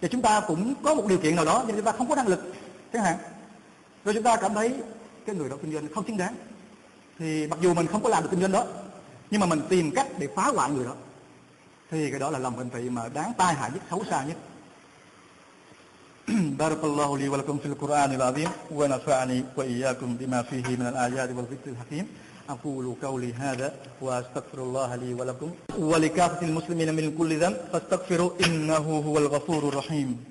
Và 0.01 0.07
chúng 0.07 0.21
ta 0.21 0.39
cũng 0.47 0.73
có 0.83 0.95
một 0.95 1.07
điều 1.07 1.17
kiện 1.17 1.35
nào 1.35 1.45
đó, 1.45 1.63
nhưng 1.67 1.75
chúng 1.75 1.85
ta 1.85 1.91
không 1.91 2.09
có 2.09 2.15
năng 2.15 2.27
lực. 2.27 2.53
Chẳng 2.93 3.03
hạn, 3.03 3.17
rồi 4.05 4.13
chúng 4.13 4.23
ta 4.23 4.35
cảm 4.35 4.53
thấy 4.53 4.73
cái 5.25 5.35
người 5.35 5.49
đó 5.49 5.55
kinh 5.61 5.73
doanh 5.73 5.87
không 5.95 6.07
xứng 6.07 6.17
đáng 6.17 6.35
thì 7.18 7.46
mặc 7.46 7.58
dù 7.62 7.74
mình 7.74 7.86
không 7.86 8.02
có 8.02 8.08
làm 8.08 8.22
được 8.22 8.28
kinh 8.30 8.40
doanh 8.40 8.52
đó 8.52 8.64
nhưng 9.30 9.40
mà 9.40 9.46
mình 9.46 9.60
tìm 9.68 9.90
cách 9.90 10.06
để 10.18 10.28
phá 10.36 10.46
hoại 10.54 10.70
người 10.70 10.84
đó 10.84 10.94
thì 11.90 12.10
cái 12.10 12.20
đó 12.20 12.30
là 12.30 12.38
lòng 12.38 12.56
ganh 12.58 12.70
tị 12.70 12.90
mà 12.90 13.08
đáng 13.08 13.32
tai 13.38 13.54
hại 13.54 13.70
nhất 13.70 13.82
xấu 13.90 14.04
xa 14.10 14.24
nhất 14.24 14.36
بارك 16.62 16.84
الله 16.84 17.18
لي 17.18 17.28
ولكم 17.28 17.58
في 17.58 17.66
القرآن 17.66 18.10
العظيم 18.18 18.48
ونفعني 18.70 19.44
وإياكم 19.56 20.16
بما 20.16 20.42
فيه 20.42 20.66
من 20.80 20.86
الآيات 20.92 21.28
والذكر 21.36 21.70
الحكيم 21.70 22.06
أقول 22.48 22.94
قولي 23.02 23.32
هذا 23.32 23.74
وأستغفر 24.00 24.58
الله 24.58 24.96
لي 24.96 25.14
ولكم 25.14 25.50
ولكافة 25.78 26.46
المسلمين 26.46 26.94
من 26.94 27.16
كل 27.18 27.30
ذنب 27.42 27.56
فاستغفروا 27.72 28.30
إنه 28.46 28.86
هو 29.08 29.18
الغفور 29.18 29.68
الرحيم 29.68 30.24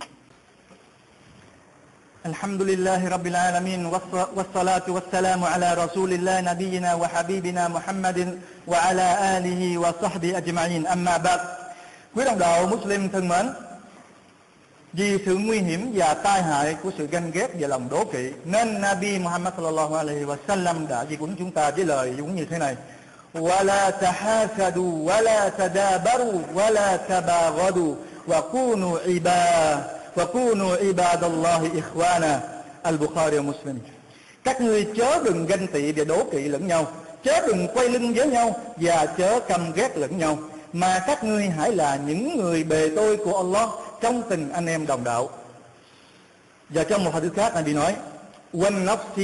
الحمد 2.27 2.63
لله 2.63 3.09
رب 3.09 3.27
العالمين 3.27 3.87
والصلاة 4.37 4.83
والسلام 4.89 5.45
على 5.45 5.75
رسول 5.75 6.13
الله 6.13 6.41
نبينا 6.41 6.95
وحبيبنا 6.95 7.69
محمد 7.69 8.39
وعلى 8.67 9.09
آله 9.39 9.79
وصحبه 9.79 10.39
أجمعين 10.39 10.87
أما 10.87 11.17
بعد 11.17 11.41
Quý 12.15 12.25
đồng 12.25 12.39
đạo 12.39 12.67
Muslim 12.67 13.09
thân 13.09 13.29
mến 13.29 13.47
Vì 14.93 15.19
sự 15.27 15.37
nguy 15.37 15.59
hiểm 15.59 15.93
và 15.95 16.15
tai 16.15 16.43
hại 16.43 16.75
của 16.83 16.91
sự 16.99 17.07
ganh 17.07 17.31
ghét 17.31 17.49
và 17.61 17.69
lòng 17.69 17.89
đố 17.91 18.05
kỵ 18.05 18.31
Nên 18.45 18.81
Nabi 18.81 19.19
Muhammad 19.19 19.55
sallallahu 19.57 19.95
alaihi 19.95 20.25
wa 20.25 20.37
sallam 20.49 20.89
đã 20.89 21.05
di 21.11 21.17
huấn 21.17 21.35
chúng 21.39 21.51
ta 21.51 21.71
với 21.71 21.85
lời 21.85 22.15
dũng 22.19 22.35
như 22.37 22.45
thế 22.45 22.59
này 22.59 22.77
ولا 23.35 23.91
تحاسدوا 23.91 24.93
ولا 25.09 25.49
تدابروا 25.49 26.41
ولا 26.55 26.97
تباغضوا 26.97 27.95
وكونوا 28.29 28.99
عباد 29.07 29.98
وَكُونُوا 30.18 30.74
عِبَادَ 30.84 31.22
اللَّهِ 31.24 31.62
إِخْوَانًا 31.82 32.40
Al-Bukhari 32.84 33.42
Muslim 33.42 33.80
Các 34.44 34.62
ngươi 34.62 34.88
chớ 34.98 35.24
đừng 35.24 35.46
ganh 35.46 35.68
tị 35.68 35.92
và 35.92 36.04
đố 36.04 36.24
kỵ 36.32 36.42
lẫn 36.42 36.68
nhau 36.68 36.88
Chớ 37.24 37.48
đừng 37.48 37.68
quay 37.74 37.90
lưng 37.90 38.14
với 38.14 38.28
nhau 38.28 38.60
Và 38.76 39.06
chớ 39.06 39.40
căm 39.40 39.74
ghét 39.76 39.98
lẫn 39.98 40.18
nhau 40.18 40.38
mà 40.74 41.04
các 41.08 41.24
ngươi 41.24 41.46
hãy 41.46 41.72
là 41.72 42.00
những 42.06 42.38
người 42.38 42.64
bề 42.64 42.90
tôi 42.96 43.18
của 43.18 43.38
Allah 43.38 43.70
trong 44.02 44.24
tình 44.30 44.52
anh 44.52 44.66
em 44.66 44.86
đồng 44.86 45.04
đạo 45.04 45.30
và 46.70 46.84
trong 46.84 47.04
một 47.04 47.14
hadith 47.14 47.36
khác 47.36 47.56
Nabi 47.56 47.74
nói 47.74 47.96
والنفس 48.54 49.18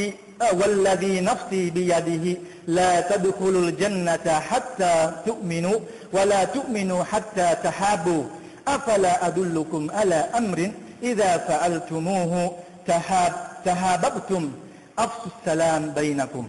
والذي 0.60 1.22
نفسي 1.22 1.70
بيده 1.70 2.25
لا 2.68 3.01
تدخلوا 3.01 3.62
الجنة 3.70 4.28
حتى 4.50 5.12
تؤمنوا 5.25 5.80
ولا 6.13 6.44
تؤمنوا 6.44 7.04
حتى 7.04 7.56
تحابوا 7.63 8.24
أفلا 8.68 9.28
أدلكم 9.28 9.92
على 9.92 10.16
أمر 10.16 10.72
إذا 11.04 11.38
فعلتموه 11.38 12.51
تحاب 12.88 13.34
تحاببتم 13.66 14.51
أفسوا 15.00 15.32
السلام 15.39 15.92
بينكم 15.92 16.46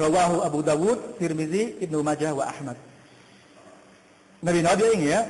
رواه 0.00 0.46
أبو 0.46 0.60
داود 0.60 0.98
ترمذي 1.20 1.74
ابن 1.82 1.96
ماجه 2.04 2.34
وأحمد 2.34 2.76
Nabi 4.42 4.62
nói 4.62 4.76
với 4.76 4.94
ý 4.94 4.96
nghĩa 4.96 5.24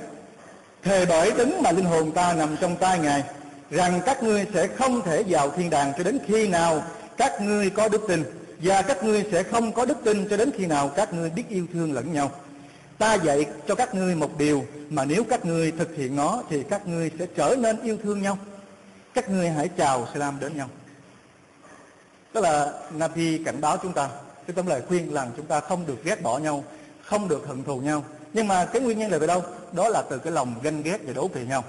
Thề 0.82 1.06
bởi 1.06 1.30
tính 1.30 1.62
mà 1.62 1.72
linh 1.72 1.84
hồn 1.84 2.12
ta 2.12 2.34
nằm 2.34 2.56
trong 2.60 2.76
tay 2.76 2.98
Ngài 2.98 3.24
Rằng 3.70 4.00
các 4.06 4.22
ngươi 4.22 4.46
sẽ 4.54 4.66
không 4.66 5.02
thể 5.02 5.22
vào 5.28 5.50
thiên 5.50 5.70
đàng 5.70 5.92
cho 5.98 6.04
đến 6.04 6.18
khi 6.26 6.48
nào 6.48 6.82
các 7.16 7.40
ngươi 7.40 7.70
có 7.70 7.88
đức 7.88 8.04
tin 8.08 8.24
Và 8.62 8.82
các 8.82 9.04
ngươi 9.04 9.24
sẽ 9.32 9.42
không 9.42 9.72
có 9.72 9.84
đức 9.84 9.98
tin 10.04 10.28
cho 10.30 10.36
đến 10.36 10.50
khi 10.56 10.66
nào 10.66 10.88
các 10.88 11.14
ngươi 11.14 11.30
biết 11.30 11.48
yêu 11.48 11.66
thương 11.72 11.92
lẫn 11.92 12.12
nhau 12.12 12.30
Ta 13.01 13.13
dạy 13.13 13.45
cho 13.67 13.75
các 13.75 13.95
ngươi 13.95 14.15
một 14.15 14.37
điều 14.37 14.65
mà 14.89 15.05
nếu 15.05 15.23
các 15.23 15.45
ngươi 15.45 15.71
thực 15.71 15.95
hiện 15.95 16.15
nó 16.15 16.43
thì 16.49 16.63
các 16.63 16.87
ngươi 16.87 17.11
sẽ 17.19 17.25
trở 17.35 17.55
nên 17.59 17.81
yêu 17.81 17.97
thương 18.03 18.21
nhau. 18.21 18.37
Các 19.13 19.29
ngươi 19.29 19.49
hãy 19.49 19.67
chào 19.67 20.07
salam 20.13 20.39
đến 20.39 20.57
nhau. 20.57 20.69
Đó 22.33 22.41
là 22.41 22.73
Nabi 22.91 23.43
cảnh 23.43 23.61
báo 23.61 23.77
chúng 23.77 23.93
ta, 23.93 24.09
cái 24.47 24.55
tấm 24.55 24.67
lời 24.67 24.81
khuyên 24.87 25.13
là 25.13 25.27
chúng 25.37 25.45
ta 25.45 25.59
không 25.59 25.85
được 25.85 26.03
ghét 26.03 26.21
bỏ 26.21 26.37
nhau, 26.37 26.63
không 27.03 27.27
được 27.27 27.47
hận 27.47 27.63
thù 27.63 27.77
nhau. 27.77 28.03
Nhưng 28.33 28.47
mà 28.47 28.65
cái 28.65 28.81
nguyên 28.81 28.99
nhân 28.99 29.11
là 29.11 29.17
về 29.17 29.27
đâu? 29.27 29.43
Đó 29.71 29.89
là 29.89 30.01
từ 30.09 30.17
cái 30.17 30.33
lòng 30.33 30.55
ganh 30.63 30.83
ghét 30.83 30.97
và 31.05 31.13
đố 31.13 31.27
kỵ 31.27 31.45
nhau. 31.45 31.63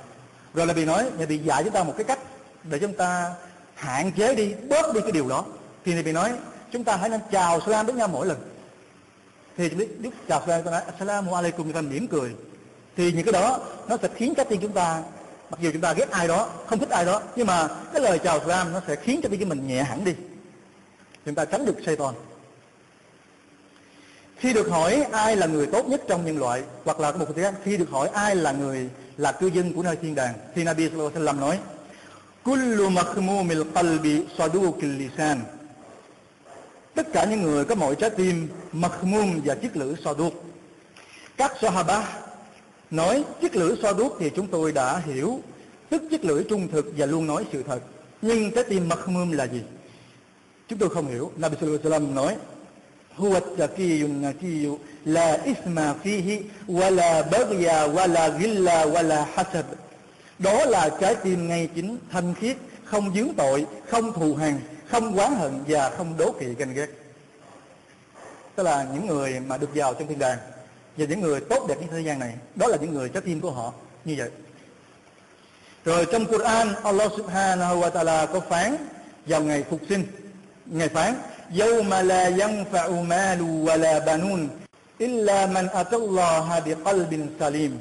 Rồi 0.55 0.67
là 0.67 0.73
vì 0.73 0.85
nói, 0.85 1.11
nhà 1.19 1.27
bị 1.27 1.39
dạy 1.39 1.65
chúng 1.65 1.73
ta 1.73 1.85
một 1.85 1.95
cái 1.97 2.05
cách 2.05 2.19
để 2.65 2.79
chúng 2.79 2.95
ta 2.95 3.35
hạn 3.75 4.13
chế 4.13 4.35
đi, 4.35 4.55
bớt 4.69 4.95
đi 4.95 5.01
cái 5.01 5.13
điều 5.13 5.29
đó. 5.29 5.45
Thì 5.85 6.03
bị 6.03 6.13
nói, 6.13 6.33
chúng 6.73 6.85
ta 6.85 6.97
hãy 6.97 7.09
nên 7.09 7.21
chào 7.31 7.61
salam 7.61 7.87
đến 7.87 7.97
nhau 7.97 8.09
mỗi 8.09 8.27
lần 8.27 8.52
thì 9.57 9.71
lúc 10.03 10.13
chào 10.29 10.41
phê 10.47 10.63
ta 10.65 10.71
nói 10.71 10.83
assalamu 10.87 11.35
alaikum 11.35 11.65
người 11.65 11.75
ta 11.75 11.81
mỉm 11.81 12.09
cười. 12.09 12.31
Thì 12.97 13.13
những 13.13 13.25
cái 13.25 13.33
đó 13.33 13.61
nó 13.89 13.97
sẽ 14.03 14.09
khiến 14.15 14.35
trái 14.35 14.47
tim 14.49 14.61
chúng 14.61 14.73
ta, 14.73 15.03
mặc 15.51 15.61
dù 15.61 15.71
chúng 15.73 15.83
ta 15.83 15.93
ghét 15.93 16.11
ai 16.11 16.29
đó, 16.29 16.49
không 16.67 16.79
thích 16.79 16.91
ai 16.91 17.05
đó, 17.05 17.23
nhưng 17.37 17.47
mà 17.47 17.69
cái 17.93 18.03
lời 18.03 18.19
chào 18.19 18.41
salam 18.41 18.73
nó 18.73 18.81
sẽ 18.87 18.97
khiến 18.97 19.21
cho 19.23 19.29
tim 19.29 19.41
của 19.41 19.47
mình 19.47 19.67
nhẹ 19.67 19.83
hẳn 19.83 20.05
đi. 20.05 20.15
Chúng 21.27 21.35
ta 21.35 21.45
tránh 21.45 21.65
được 21.65 21.77
say 21.87 21.97
toàn 21.97 22.15
khi 24.37 24.53
được 24.53 24.69
hỏi 24.69 25.07
ai 25.13 25.37
là 25.37 25.47
người 25.47 25.67
tốt 25.67 25.87
nhất 25.87 26.03
trong 26.09 26.27
nhân 26.27 26.39
loại, 26.39 26.63
hoặc 26.85 27.01
là 27.01 27.13
một 27.13 27.27
cái 27.37 27.53
khi 27.65 27.77
được 27.77 27.91
hỏi 27.91 28.09
ai 28.09 28.37
là 28.37 28.53
người 28.53 28.91
là 29.17 29.33
cư 29.33 29.47
dân 29.47 29.73
của 29.73 29.83
nơi 29.83 29.97
thiên 29.97 30.15
đàng, 30.15 30.35
thì 30.55 30.65
Nabi 30.65 30.89
sallallahu 30.89 31.11
alaihi 31.15 31.27
wasallam 31.27 31.41
nói, 31.41 31.59
kullu 32.45 32.89
makhmumil 32.89 33.63
qalbi 33.75 34.23
saduqil 34.39 34.99
lisan 34.99 35.41
tất 36.96 37.14
cả 37.14 37.26
những 37.26 37.42
người 37.42 37.66
có 37.66 37.76
mọi 37.76 37.96
trái 37.96 38.10
tim 38.10 38.48
makhmum 38.72 39.42
và 39.46 39.56
chiếc 39.56 39.78
lưỡi 39.78 39.96
so 40.06 40.14
đuốc 40.14 40.34
các 41.38 41.52
sahaba 41.62 42.10
nói 42.92 43.24
chiếc 43.42 43.56
lưỡi 43.56 43.76
so 43.82 43.94
đuốc 43.94 44.18
thì 44.20 44.30
chúng 44.36 44.48
tôi 44.48 44.72
đã 44.72 44.98
hiểu 45.06 45.42
tức 45.90 46.02
chiếc 46.12 46.26
lưỡi 46.26 46.44
trung 46.44 46.68
thực 46.68 46.94
và 46.98 47.06
luôn 47.06 47.28
nói 47.28 47.46
sự 47.52 47.64
thật 47.64 47.80
nhưng 48.22 48.52
trái 48.52 48.64
tim 48.64 48.90
makhmum 48.90 49.32
là 49.32 49.44
gì 49.44 49.62
chúng 50.68 50.80
tôi 50.80 50.90
không 50.90 51.08
hiểu 51.08 51.32
Nabi 51.38 51.56
sallallahu 51.60 51.84
alaihi 51.84 52.06
wasallam 52.06 52.14
nói 52.14 52.36
هو 53.24 53.38
التقي 53.38 54.02
النقي 54.02 54.78
لا 55.06 55.30
إثم 55.52 55.78
فيه 56.04 56.42
ولا 56.80 57.22
بغي 57.22 57.68
ولا 57.96 58.28
غل 58.40 58.68
ولا 58.94 59.24
حسب 59.36 59.66
đó 60.40 60.66
là 60.66 60.90
trái 61.02 61.16
tim 61.16 61.48
ngay 61.48 61.70
chính 61.76 61.98
thanh 62.12 62.34
khiết 62.36 62.58
không 62.84 63.14
dướng 63.16 63.34
tội 63.34 63.66
không 63.90 64.14
thù 64.14 64.36
hằn 64.36 64.60
không 64.92 65.18
oán 65.18 65.36
hận 65.36 65.64
và 65.68 65.90
không 65.90 66.18
đố 66.18 66.32
kỵ 66.40 66.56
ganh 66.56 66.74
ghét 66.74 66.88
tức 68.56 68.64
là 68.64 68.88
những 68.94 69.08
người 69.08 69.40
mà 69.40 69.58
được 69.58 69.70
vào 69.76 69.94
trong 69.94 70.08
thiên 70.08 70.20
đàng 70.20 70.38
và 70.98 71.06
những 71.06 71.22
người 71.22 71.40
tốt 71.40 71.66
đẹp 71.70 71.76
trên 71.80 71.90
thế 71.90 72.00
gian 72.00 72.20
này 72.20 72.34
đó 72.56 72.68
là 72.68 72.78
những 72.82 72.94
người 72.94 73.10
trái 73.10 73.22
tim 73.26 73.42
của 73.42 73.52
họ 73.52 73.74
như 74.06 74.16
vậy 74.18 74.30
rồi 75.86 76.06
trong 76.12 76.26
Quran 76.26 76.74
Allah 76.84 77.12
subhanahu 77.18 77.82
wa 77.82 77.92
ta'ala 77.92 78.28
có 78.28 78.40
phán 78.40 78.78
vào 79.26 79.42
ngày 79.42 79.64
phục 79.70 79.80
sinh 79.90 80.04
ngày 80.66 80.90
phán 80.90 81.16
يوم 81.56 81.94
لا 81.94 82.28
ينفع 82.28 82.88
مال 83.14 83.42
ولا 83.68 84.00
بنون 84.00 84.50
إلا 85.02 85.46
من 85.46 85.66
أتى 85.82 85.96
الله 85.96 86.60
بقلب 86.66 87.30
سليم 87.40 87.74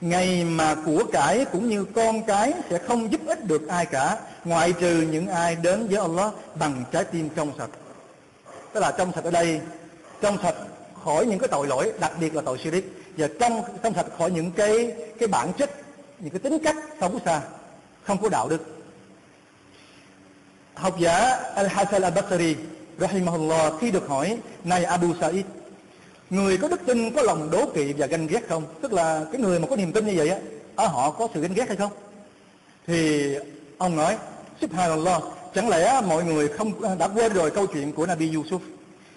ngày 0.00 0.44
mà 0.44 0.76
của 0.86 1.04
cải 1.12 1.44
cũng 1.44 1.68
như 1.68 1.84
con 1.84 2.22
cái 2.22 2.52
sẽ 2.70 2.78
không 2.78 3.12
giúp 3.12 3.20
ích 3.26 3.44
được 3.44 3.68
ai 3.68 3.86
cả, 3.86 4.18
ngoại 4.44 4.72
trừ 4.72 5.00
những 5.10 5.28
ai 5.28 5.56
đến 5.56 5.88
với 5.88 6.00
Allah 6.00 6.32
bằng 6.54 6.84
trái 6.92 7.04
tim 7.04 7.28
trong 7.36 7.52
sạch. 7.58 7.70
Tức 8.72 8.80
là 8.80 8.92
trong 8.98 9.12
sạch 9.12 9.24
ở 9.24 9.30
đây, 9.30 9.60
trong 10.20 10.38
sạch 10.42 10.54
khỏi 11.04 11.26
những 11.26 11.38
cái 11.38 11.48
tội 11.48 11.66
lỗi, 11.66 11.92
đặc 12.00 12.12
biệt 12.20 12.34
là 12.34 12.42
tội 12.42 12.58
shirik 12.58 12.92
và 13.16 13.28
trong 13.40 13.62
trong 13.82 13.94
sạch 13.94 14.06
khỏi 14.18 14.30
những 14.30 14.50
cái 14.50 14.92
cái 15.18 15.28
bản 15.28 15.52
chất, 15.52 15.70
những 16.18 16.30
cái 16.30 16.40
tính 16.40 16.58
cách 16.64 16.76
xấu 17.00 17.20
xa, 17.24 17.40
không 18.04 18.18
có 18.22 18.28
đạo 18.28 18.48
đức. 18.48 18.62
Học 20.74 20.98
giả 20.98 21.38
Al-Hasan 21.54 22.00
Al-Basri, 22.00 22.54
rahimahullah, 22.98 23.72
khi 23.80 23.90
được 23.90 24.08
hỏi, 24.08 24.38
này 24.64 24.84
Abu 24.84 25.06
Sa'id 25.06 25.42
người 26.30 26.58
có 26.58 26.68
đức 26.68 26.80
tin, 26.86 27.10
có 27.10 27.22
lòng 27.22 27.50
đố 27.50 27.66
kỵ 27.74 27.92
và 27.92 28.06
ganh 28.06 28.26
ghét 28.26 28.48
không? 28.48 28.62
Tức 28.82 28.92
là 28.92 29.24
cái 29.32 29.40
người 29.40 29.58
mà 29.58 29.66
có 29.70 29.76
niềm 29.76 29.92
tin 29.92 30.06
như 30.06 30.12
vậy 30.16 30.28
á 30.28 30.38
ở 30.76 30.86
họ 30.86 31.10
có 31.10 31.28
sự 31.34 31.40
ganh 31.40 31.54
ghét 31.54 31.68
hay 31.68 31.76
không? 31.76 31.92
Thì 32.86 33.34
ông 33.78 33.96
nói, 33.96 34.16
subhanallah, 34.60 35.22
chẳng 35.54 35.68
lẽ 35.68 36.00
mọi 36.06 36.24
người 36.24 36.48
không 36.48 36.84
à, 36.84 36.94
đã 36.94 37.08
quên 37.08 37.32
rồi 37.32 37.50
câu 37.50 37.66
chuyện 37.66 37.92
của 37.92 38.06
Nabi 38.06 38.32
Yusuf? 38.32 38.58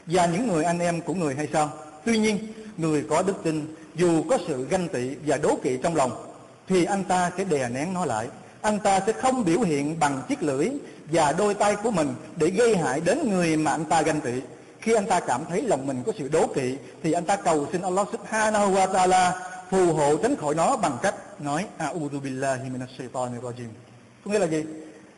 Và 0.06 0.26
những 0.26 0.48
người 0.48 0.64
anh 0.64 0.80
em 0.80 1.02
của 1.02 1.14
người 1.14 1.36
hay 1.36 1.48
sao? 1.54 1.72
Tuy 2.06 2.18
nhiên, 2.18 2.38
người 2.78 3.04
có 3.10 3.22
đức 3.22 3.44
tin, 3.44 3.76
dù 3.96 4.24
có 4.30 4.38
sự 4.48 4.68
ganh 4.70 4.88
tị 4.88 5.16
và 5.26 5.38
đố 5.38 5.56
kỵ 5.64 5.78
trong 5.84 5.96
lòng, 5.96 6.12
thì 6.68 6.86
anh 6.86 7.04
ta 7.04 7.32
sẽ 7.38 7.44
đè 7.44 7.70
nén 7.70 7.94
nó 7.94 8.06
lại. 8.06 8.28
Anh 8.62 8.80
ta 8.80 9.00
sẽ 9.06 9.12
không 9.12 9.46
biểu 9.46 9.60
hiện 9.60 10.00
bằng 10.00 10.22
chiếc 10.30 10.44
lưỡi 10.44 10.70
và 11.12 11.32
đôi 11.32 11.54
tay 11.54 11.76
của 11.84 11.92
mình 11.92 12.14
để 12.36 12.50
gây 12.50 12.78
hại 12.78 13.00
đến 13.00 13.30
người 13.30 13.58
mà 13.58 13.72
anh 13.72 13.86
ta 13.86 14.02
ganh 14.02 14.22
tị 14.22 14.32
khi 14.82 14.94
anh 14.94 15.06
ta 15.06 15.20
cảm 15.20 15.46
thấy 15.50 15.62
lòng 15.62 15.88
mình 15.88 16.04
có 16.06 16.12
sự 16.18 16.28
đố 16.28 16.48
kỵ, 16.48 16.78
thì 17.04 17.12
anh 17.12 17.26
ta 17.26 17.36
cầu 17.36 17.68
xin 17.72 17.82
Allah 17.82 18.08
subhanahu 18.12 18.74
wa 18.74 18.92
ta'ala 18.92 19.32
phù 19.70 19.94
hộ 19.94 20.18
tránh 20.18 20.36
khỏi 20.36 20.56
nó 20.56 20.78
bằng 20.78 20.98
cách 21.02 21.16
nói, 21.40 21.66
a'udhu 21.78 22.20
billahi 22.20 22.70
minash 22.70 22.98
shaitanir 22.98 23.42
rajim. 23.42 23.68
Có 24.26 24.32
nghĩa 24.32 24.40
là 24.40 24.48
gì? 24.48 24.64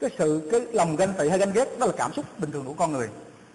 Cái 0.01 0.09
sự, 0.17 0.49
cái 0.51 0.61
lòng 0.73 0.95
ganh 0.95 1.13
tị 1.13 1.29
hay 1.29 1.39
ganh 1.39 1.53
ghét, 1.53 1.79
đó 1.79 1.85
là 1.85 1.93
cảm 1.97 2.13
xúc 2.13 2.25
bình 2.37 2.51
thường 2.51 2.65
của 2.65 2.73
con 2.73 2.91
người. 2.91 3.09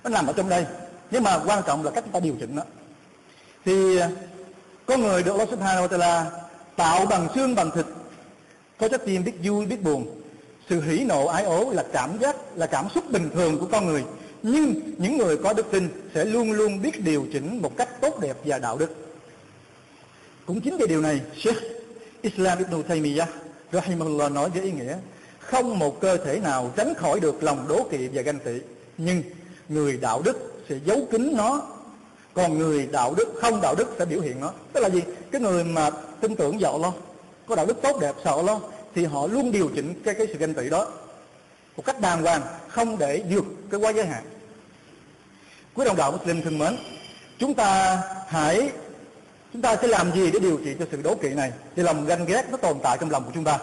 Nó 0.05 0.11
nằm 0.11 0.27
ở 0.27 0.33
trong 0.33 0.49
đây. 0.49 0.66
Nhưng 1.11 1.23
mà 1.23 1.40
quan 1.47 1.62
trọng 1.66 1.85
là 1.85 1.90
cách 1.90 2.05
chúng 2.05 2.12
ta 2.12 2.21
điều 2.21 2.35
chỉnh 2.40 2.57
nó. 2.57 2.62
Thì 3.64 3.99
có 4.87 4.97
người 4.97 5.23
được 5.23 5.33
Allah 5.33 5.49
subhanahu 5.51 5.87
wa 5.87 5.88
ta'ala 5.88 6.25
tạo 6.77 7.07
bằng 7.07 7.29
xương 7.35 7.55
bằng 7.55 7.71
thịt. 7.71 7.87
Có 8.79 8.88
trái 8.88 8.99
tim 9.07 9.25
biết 9.25 9.33
vui, 9.42 9.66
biết 9.66 9.83
buồn. 9.83 10.07
Sự 10.69 10.81
hỉ 10.81 11.05
nộ, 11.05 11.27
ái 11.27 11.45
ố 11.45 11.71
là 11.71 11.85
cảm 11.92 12.19
giác, 12.19 12.37
là 12.55 12.66
cảm 12.66 12.88
xúc 12.95 13.05
bình 13.11 13.31
thường 13.35 13.59
của 13.59 13.66
con 13.73 13.87
người 13.87 14.05
nhưng 14.49 14.75
những 14.99 15.19
người 15.19 15.37
có 15.37 15.53
đức 15.53 15.67
tin 15.71 15.89
sẽ 16.15 16.25
luôn 16.25 16.53
luôn 16.53 16.83
biết 16.83 17.05
điều 17.05 17.27
chỉnh 17.33 17.63
một 17.63 17.77
cách 17.77 18.01
tốt 18.01 18.21
đẹp 18.21 18.37
và 18.45 18.59
đạo 18.59 18.79
đức. 18.79 18.91
Cũng 20.47 20.61
chính 20.61 20.77
vì 20.77 20.87
điều 20.87 21.01
này, 21.01 21.21
Sheikh 21.37 21.57
Islam 22.23 22.59
Ibn 22.59 22.83
Taymiyyah, 22.83 23.29
Rahimahullah, 23.73 24.33
nói 24.33 24.51
với 24.51 24.63
ý 24.63 24.73
nghĩa, 24.73 24.97
không 25.41 25.79
một 25.79 26.01
cơ 26.01 26.17
thể 26.17 26.39
nào 26.39 26.73
tránh 26.77 26.95
khỏi 26.95 27.21
được 27.21 27.43
lòng 27.43 27.67
đố 27.69 27.87
kỵ 27.91 28.09
và 28.13 28.23
ganh 28.23 28.39
tị. 28.39 28.53
Nhưng 28.99 29.23
người 29.69 29.97
đạo 29.97 30.23
đức 30.25 30.63
sẽ 30.69 30.77
giấu 30.85 31.07
kín 31.11 31.33
nó. 31.37 31.63
Còn 32.35 32.59
người 32.59 32.89
đạo 32.93 33.15
đức, 33.15 33.33
không 33.41 33.61
đạo 33.61 33.75
đức 33.75 33.95
sẽ 33.99 34.05
biểu 34.05 34.21
hiện 34.21 34.41
nó. 34.41 34.53
Tức 34.73 34.81
là 34.81 34.89
gì? 34.89 35.03
Cái 35.31 35.41
người 35.41 35.65
mà 35.65 35.91
tin 36.21 36.37
tưởng 36.37 36.59
vào 36.61 36.73
Allah, 36.73 36.93
có 37.47 37.55
đạo 37.55 37.67
đức 37.67 37.83
tốt 37.83 38.01
đẹp, 38.01 38.15
sợ 38.25 38.37
Allah, 38.37 38.59
thì 38.95 39.05
họ 39.05 39.27
luôn 39.27 39.53
điều 39.53 39.71
chỉnh 39.75 39.95
cái 40.05 40.15
cái 40.15 40.27
sự 40.27 40.39
ganh 40.39 40.55
tị 40.55 40.69
đó. 40.69 40.89
Một 41.77 41.85
cách 41.87 42.01
đàng 42.01 42.23
hoàng, 42.23 42.43
không 42.69 42.99
để 42.99 43.23
vượt 43.31 43.45
cái 43.71 43.81
quá 43.81 43.93
giới 43.93 44.07
hạn 44.07 44.25
quý 45.77 45.85
đồng 45.85 45.97
đạo 45.97 46.12
Muslim 46.12 46.43
thân 46.43 46.59
mến, 46.59 46.77
chúng 47.39 47.55
ta 47.55 47.99
hãy, 48.29 48.71
chúng 49.53 49.62
ta 49.62 49.77
sẽ 49.77 49.89
làm 49.89 50.12
gì 50.12 50.31
để 50.31 50.39
điều 50.39 50.61
trị 50.65 50.75
cho 50.79 50.85
sự 50.93 51.03
đố 51.03 51.15
kỵ 51.15 51.29
này? 51.29 51.53
Thì 51.77 51.83
lòng 51.83 52.07
ganh 52.07 52.27
ghét 52.27 52.45
nó 52.51 52.57
tồn 52.57 52.77
tại 52.83 52.97
trong 53.01 53.11
lòng 53.11 53.25
của 53.25 53.31
chúng 53.35 53.45
ta. 53.45 53.59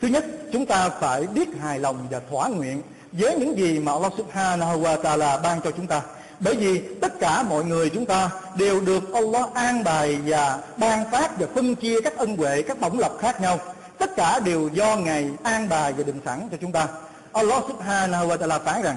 Thứ 0.00 0.08
nhất, 0.08 0.24
chúng 0.52 0.66
ta 0.66 0.88
phải 0.88 1.26
biết 1.26 1.48
hài 1.60 1.78
lòng 1.78 2.06
và 2.10 2.20
thỏa 2.30 2.48
nguyện 2.48 2.82
với 3.12 3.36
những 3.38 3.58
gì 3.58 3.78
mà 3.78 3.92
Allah 3.92 4.12
Subhanahu 4.16 4.80
wa 4.82 5.02
Taala 5.02 5.38
ban 5.38 5.60
cho 5.60 5.70
chúng 5.70 5.86
ta. 5.86 6.02
Bởi 6.40 6.54
vì 6.54 6.82
tất 7.00 7.20
cả 7.20 7.42
mọi 7.42 7.64
người 7.64 7.90
chúng 7.90 8.06
ta 8.06 8.30
đều 8.56 8.80
được 8.80 9.12
Allah 9.12 9.54
an 9.54 9.84
bài 9.84 10.18
và 10.26 10.58
ban 10.76 11.10
phát 11.10 11.38
và 11.38 11.46
phân 11.54 11.74
chia 11.74 12.00
các 12.00 12.16
ân 12.16 12.36
huệ, 12.36 12.62
các 12.62 12.80
bổng 12.80 12.98
lộc 12.98 13.18
khác 13.20 13.40
nhau. 13.40 13.58
Tất 13.98 14.16
cả 14.16 14.40
đều 14.40 14.68
do 14.72 14.96
ngài 14.96 15.30
an 15.42 15.68
bài 15.68 15.92
và 15.92 16.02
định 16.02 16.20
sẵn 16.24 16.48
cho 16.50 16.56
chúng 16.60 16.72
ta. 16.72 16.88
Allah 17.32 17.64
Subhanahu 17.68 18.28
wa 18.28 18.36
Taala 18.36 18.58
phán 18.58 18.82
rằng 18.82 18.96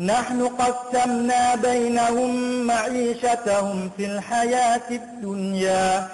نحن 0.00 0.48
قسمنا 0.48 1.54
بينهم 1.54 2.32
معيشتهم 2.66 3.90
في 3.96 4.04
الحياة 4.06 4.88
الدنيا 4.90 6.08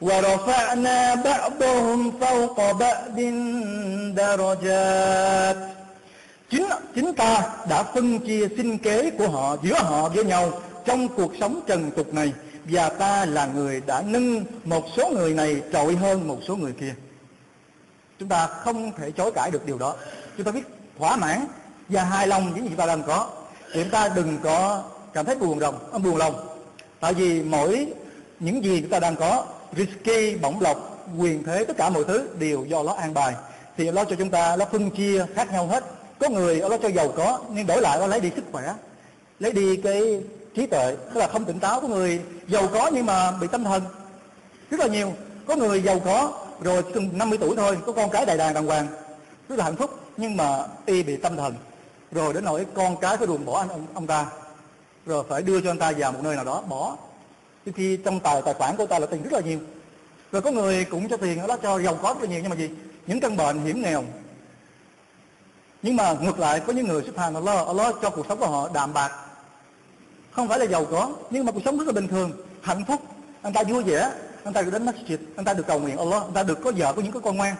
ورفعنا 0.00 1.14
بعضهم 1.14 2.12
فوق 2.20 2.72
بعض 2.72 3.18
درجات 4.16 5.56
chính 6.50 6.66
chính 6.94 7.14
ta 7.14 7.42
đã 7.68 7.82
phân 7.82 8.18
chia 8.18 8.48
sinh 8.56 8.78
kế 8.78 9.10
của 9.10 9.28
họ 9.28 9.56
giữa 9.62 9.78
họ 9.78 10.08
với 10.08 10.24
nhau 10.24 10.52
trong 10.84 11.08
cuộc 11.08 11.32
sống 11.40 11.60
trần 11.66 11.90
tục 11.96 12.14
này 12.14 12.32
và 12.64 12.88
ta 12.88 13.24
là 13.24 13.46
người 13.46 13.82
đã 13.86 14.02
nâng 14.06 14.44
một 14.64 14.84
số 14.96 15.10
người 15.10 15.34
này 15.34 15.62
trội 15.72 15.96
hơn 15.96 16.28
một 16.28 16.38
số 16.48 16.56
người 16.56 16.72
kia 16.72 16.94
chúng 18.18 18.28
ta 18.28 18.46
không 18.46 18.92
thể 18.92 19.10
chối 19.10 19.32
cãi 19.34 19.50
được 19.50 19.66
điều 19.66 19.78
đó 19.78 19.94
chúng 20.36 20.46
ta 20.46 20.52
biết 20.52 20.62
thỏa 20.98 21.16
mãn 21.16 21.46
và 21.89 22.03
hài 22.03 22.27
lòng 22.27 22.53
với 22.53 22.61
những 22.61 22.69
gì 22.69 22.75
ta 22.77 22.85
đang 22.85 23.03
có. 23.03 23.29
Thì 23.73 23.83
chúng 23.83 23.91
ta 23.91 24.09
đừng 24.15 24.37
có 24.43 24.83
cảm 25.13 25.25
thấy 25.25 25.35
buồn 25.35 25.59
lòng 25.59 25.79
à, 25.93 25.97
buồn 25.97 26.17
lòng. 26.17 26.47
Tại 26.99 27.13
vì 27.13 27.43
mỗi 27.43 27.87
những 28.39 28.63
gì 28.63 28.81
chúng 28.81 28.89
ta 28.89 28.99
đang 28.99 29.15
có, 29.15 29.45
risky, 29.77 30.35
bổng 30.35 30.61
lộc, 30.61 31.07
quyền 31.17 31.43
thế, 31.43 31.63
tất 31.63 31.77
cả 31.77 31.89
mọi 31.89 32.03
thứ 32.03 32.29
đều 32.39 32.65
do 32.65 32.83
nó 32.83 32.93
an 32.93 33.13
bài. 33.13 33.33
Thì 33.77 33.91
nó 33.91 34.03
cho 34.03 34.15
chúng 34.15 34.29
ta 34.29 34.55
nó 34.55 34.65
phân 34.71 34.91
chia 34.91 35.25
khác 35.35 35.51
nhau 35.51 35.67
hết. 35.67 35.83
Có 36.19 36.29
người 36.29 36.61
nó 36.69 36.77
cho 36.77 36.89
giàu 36.89 37.07
có, 37.15 37.39
nhưng 37.49 37.67
đổi 37.67 37.81
lại 37.81 37.99
nó 37.99 38.07
lấy 38.07 38.19
đi 38.19 38.31
sức 38.35 38.43
khỏe. 38.51 38.73
Lấy 39.39 39.51
đi 39.51 39.75
cái 39.75 40.21
trí 40.55 40.65
tuệ, 40.65 40.95
tức 41.13 41.19
là 41.19 41.27
không 41.27 41.45
tỉnh 41.45 41.59
táo 41.59 41.81
có 41.81 41.87
người 41.87 42.21
giàu 42.47 42.67
có 42.73 42.91
nhưng 42.93 43.05
mà 43.05 43.31
bị 43.31 43.47
tâm 43.51 43.63
thần. 43.63 43.83
Rất 44.69 44.79
là 44.79 44.87
nhiều. 44.87 45.13
Có 45.47 45.55
người 45.55 45.81
giàu 45.81 45.99
có 45.99 46.33
rồi 46.61 46.83
năm 46.93 47.09
50 47.13 47.37
tuổi 47.41 47.55
thôi, 47.55 47.77
có 47.85 47.91
con 47.91 48.09
cái 48.09 48.25
đầy 48.25 48.37
đàn 48.37 48.53
đàng 48.53 48.67
hoàng. 48.67 48.87
Rất 49.49 49.59
là 49.59 49.65
hạnh 49.65 49.75
phúc, 49.75 49.99
nhưng 50.17 50.37
mà 50.37 50.65
y 50.85 51.03
bị 51.03 51.17
tâm 51.17 51.35
thần 51.37 51.53
rồi 52.11 52.33
đến 52.33 52.45
nỗi 52.45 52.65
con 52.73 52.97
cái 52.97 53.17
phải 53.17 53.27
ruồng 53.27 53.45
bỏ 53.45 53.59
anh 53.59 53.69
ông, 53.69 53.85
ông 53.93 54.07
ta. 54.07 54.25
Rồi 55.05 55.23
phải 55.29 55.41
đưa 55.41 55.61
cho 55.61 55.71
anh 55.71 55.79
ta 55.79 55.91
vào 55.97 56.11
một 56.11 56.19
nơi 56.23 56.35
nào 56.35 56.45
đó 56.45 56.61
bỏ. 56.61 56.97
Khi 57.75 57.97
trong 57.97 58.19
tài 58.19 58.41
tài 58.41 58.53
khoản 58.53 58.75
của 58.75 58.85
ta 58.85 58.99
là 58.99 59.05
tiền 59.05 59.23
rất 59.23 59.33
là 59.33 59.39
nhiều. 59.39 59.59
Rồi 60.31 60.41
có 60.41 60.51
người 60.51 60.85
cũng 60.85 61.09
cho 61.09 61.17
tiền 61.17 61.47
đó 61.47 61.57
cho 61.63 61.79
giàu 61.79 61.99
có 62.01 62.13
rất 62.13 62.21
là 62.21 62.29
nhiều 62.29 62.39
nhưng 62.41 62.49
mà 62.49 62.55
gì? 62.55 62.69
Những 63.07 63.19
căn 63.19 63.37
bệnh 63.37 63.59
hiểm 63.59 63.81
nghèo. 63.81 64.03
Nhưng 65.81 65.95
mà 65.95 66.13
ngược 66.21 66.39
lại 66.39 66.59
có 66.59 66.73
những 66.73 66.87
người 66.87 67.03
xuất 67.03 67.17
hàng 67.17 67.35
Allah 67.35 67.67
Allah 67.67 67.95
cho 68.01 68.09
cuộc 68.09 68.25
sống 68.29 68.39
của 68.39 68.47
họ 68.47 68.69
đạm 68.73 68.93
bạc. 68.93 69.11
Không 70.31 70.47
phải 70.47 70.59
là 70.59 70.65
giàu 70.65 70.85
có 70.85 71.11
nhưng 71.29 71.45
mà 71.45 71.51
cuộc 71.51 71.61
sống 71.65 71.77
rất 71.77 71.87
là 71.87 71.93
bình 71.93 72.07
thường 72.07 72.31
hạnh 72.61 72.83
phúc. 72.87 73.01
Anh 73.41 73.53
ta 73.53 73.63
vui 73.63 73.83
vẻ 73.83 74.11
anh 74.43 74.53
ta 74.53 74.61
được 74.61 74.71
đến 74.71 74.85
masjid 74.85 75.17
anh 75.35 75.45
ta 75.45 75.53
được 75.53 75.67
cầu 75.67 75.79
nguyện 75.79 75.97
Allah 75.97 76.23
anh 76.23 76.33
ta 76.33 76.43
được 76.43 76.59
có 76.63 76.71
vợ 76.77 76.93
có 76.93 77.01
những 77.01 77.11
cái 77.11 77.21
con 77.21 77.37
ngoan 77.37 77.55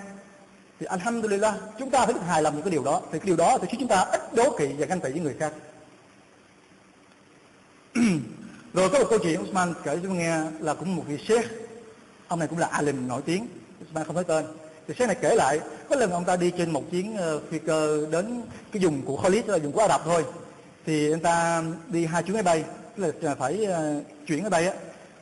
thì 0.80 0.86
alhamdulillah, 0.86 1.56
chúng 1.80 1.90
ta 1.90 2.06
phải 2.06 2.14
được 2.14 2.24
hài 2.28 2.42
lòng 2.42 2.54
những 2.54 2.64
cái 2.64 2.72
điều 2.72 2.84
đó. 2.84 3.02
Thì 3.12 3.20
cái 3.20 3.28
điều 3.28 3.36
đó 3.36 3.58
thì 3.62 3.68
chúng 3.80 3.88
ta 3.88 4.00
ít 4.02 4.34
đố 4.34 4.58
kỵ 4.58 4.68
và 4.78 4.86
ganh 4.86 5.00
tị 5.00 5.12
với 5.12 5.20
người 5.20 5.36
khác. 5.40 5.54
Rồi 8.74 8.90
có 8.90 9.00
một 9.00 9.06
câu 9.10 9.20
chuyện 9.20 9.42
Usman 9.42 9.74
kể 9.84 9.96
cho 9.96 10.02
tôi 10.04 10.12
nghe 10.12 10.38
là 10.60 10.74
cũng 10.74 10.96
một 10.96 11.04
vị 11.08 11.18
sếp. 11.28 11.46
Ông 12.28 12.40
này 12.40 12.48
cũng 12.48 12.60
là 12.60 12.68
alim 12.68 13.08
nổi 13.08 13.22
tiếng. 13.26 13.48
Usman 13.84 14.06
không 14.06 14.16
nói 14.16 14.24
tên. 14.24 14.46
Thì 14.88 14.94
sếp 15.00 15.08
này 15.08 15.18
kể 15.22 15.36
lại, 15.36 15.60
có 15.90 15.96
lần 15.96 16.12
ông 16.12 16.26
ta 16.26 16.36
đi 16.36 16.52
trên 16.58 16.72
một 16.72 16.92
chuyến 16.92 17.18
ờ, 17.18 17.40
phi 17.50 17.60
cơ 17.60 18.08
đến 18.12 18.42
cái 18.72 18.84
vùng 18.84 19.02
của 19.02 19.18
Khalid, 19.18 19.46
là 19.46 19.58
vùng 19.58 19.72
của 19.72 19.82
Ả 19.82 19.88
Rập 19.88 20.02
thôi. 20.06 20.26
Thì 20.86 21.12
anh 21.12 21.20
ta 21.20 21.64
đi 21.88 22.06
hai 22.06 22.24
chuyến 22.24 22.34
máy 22.34 22.44
bay, 22.44 22.64
tức 22.98 23.04
là 23.04 23.30
ờ, 23.30 23.36
phải 23.40 23.66
ờ, 23.66 24.02
chuyển 24.28 24.44
ở 24.44 24.50
đây 24.50 24.68
á. 24.68 24.74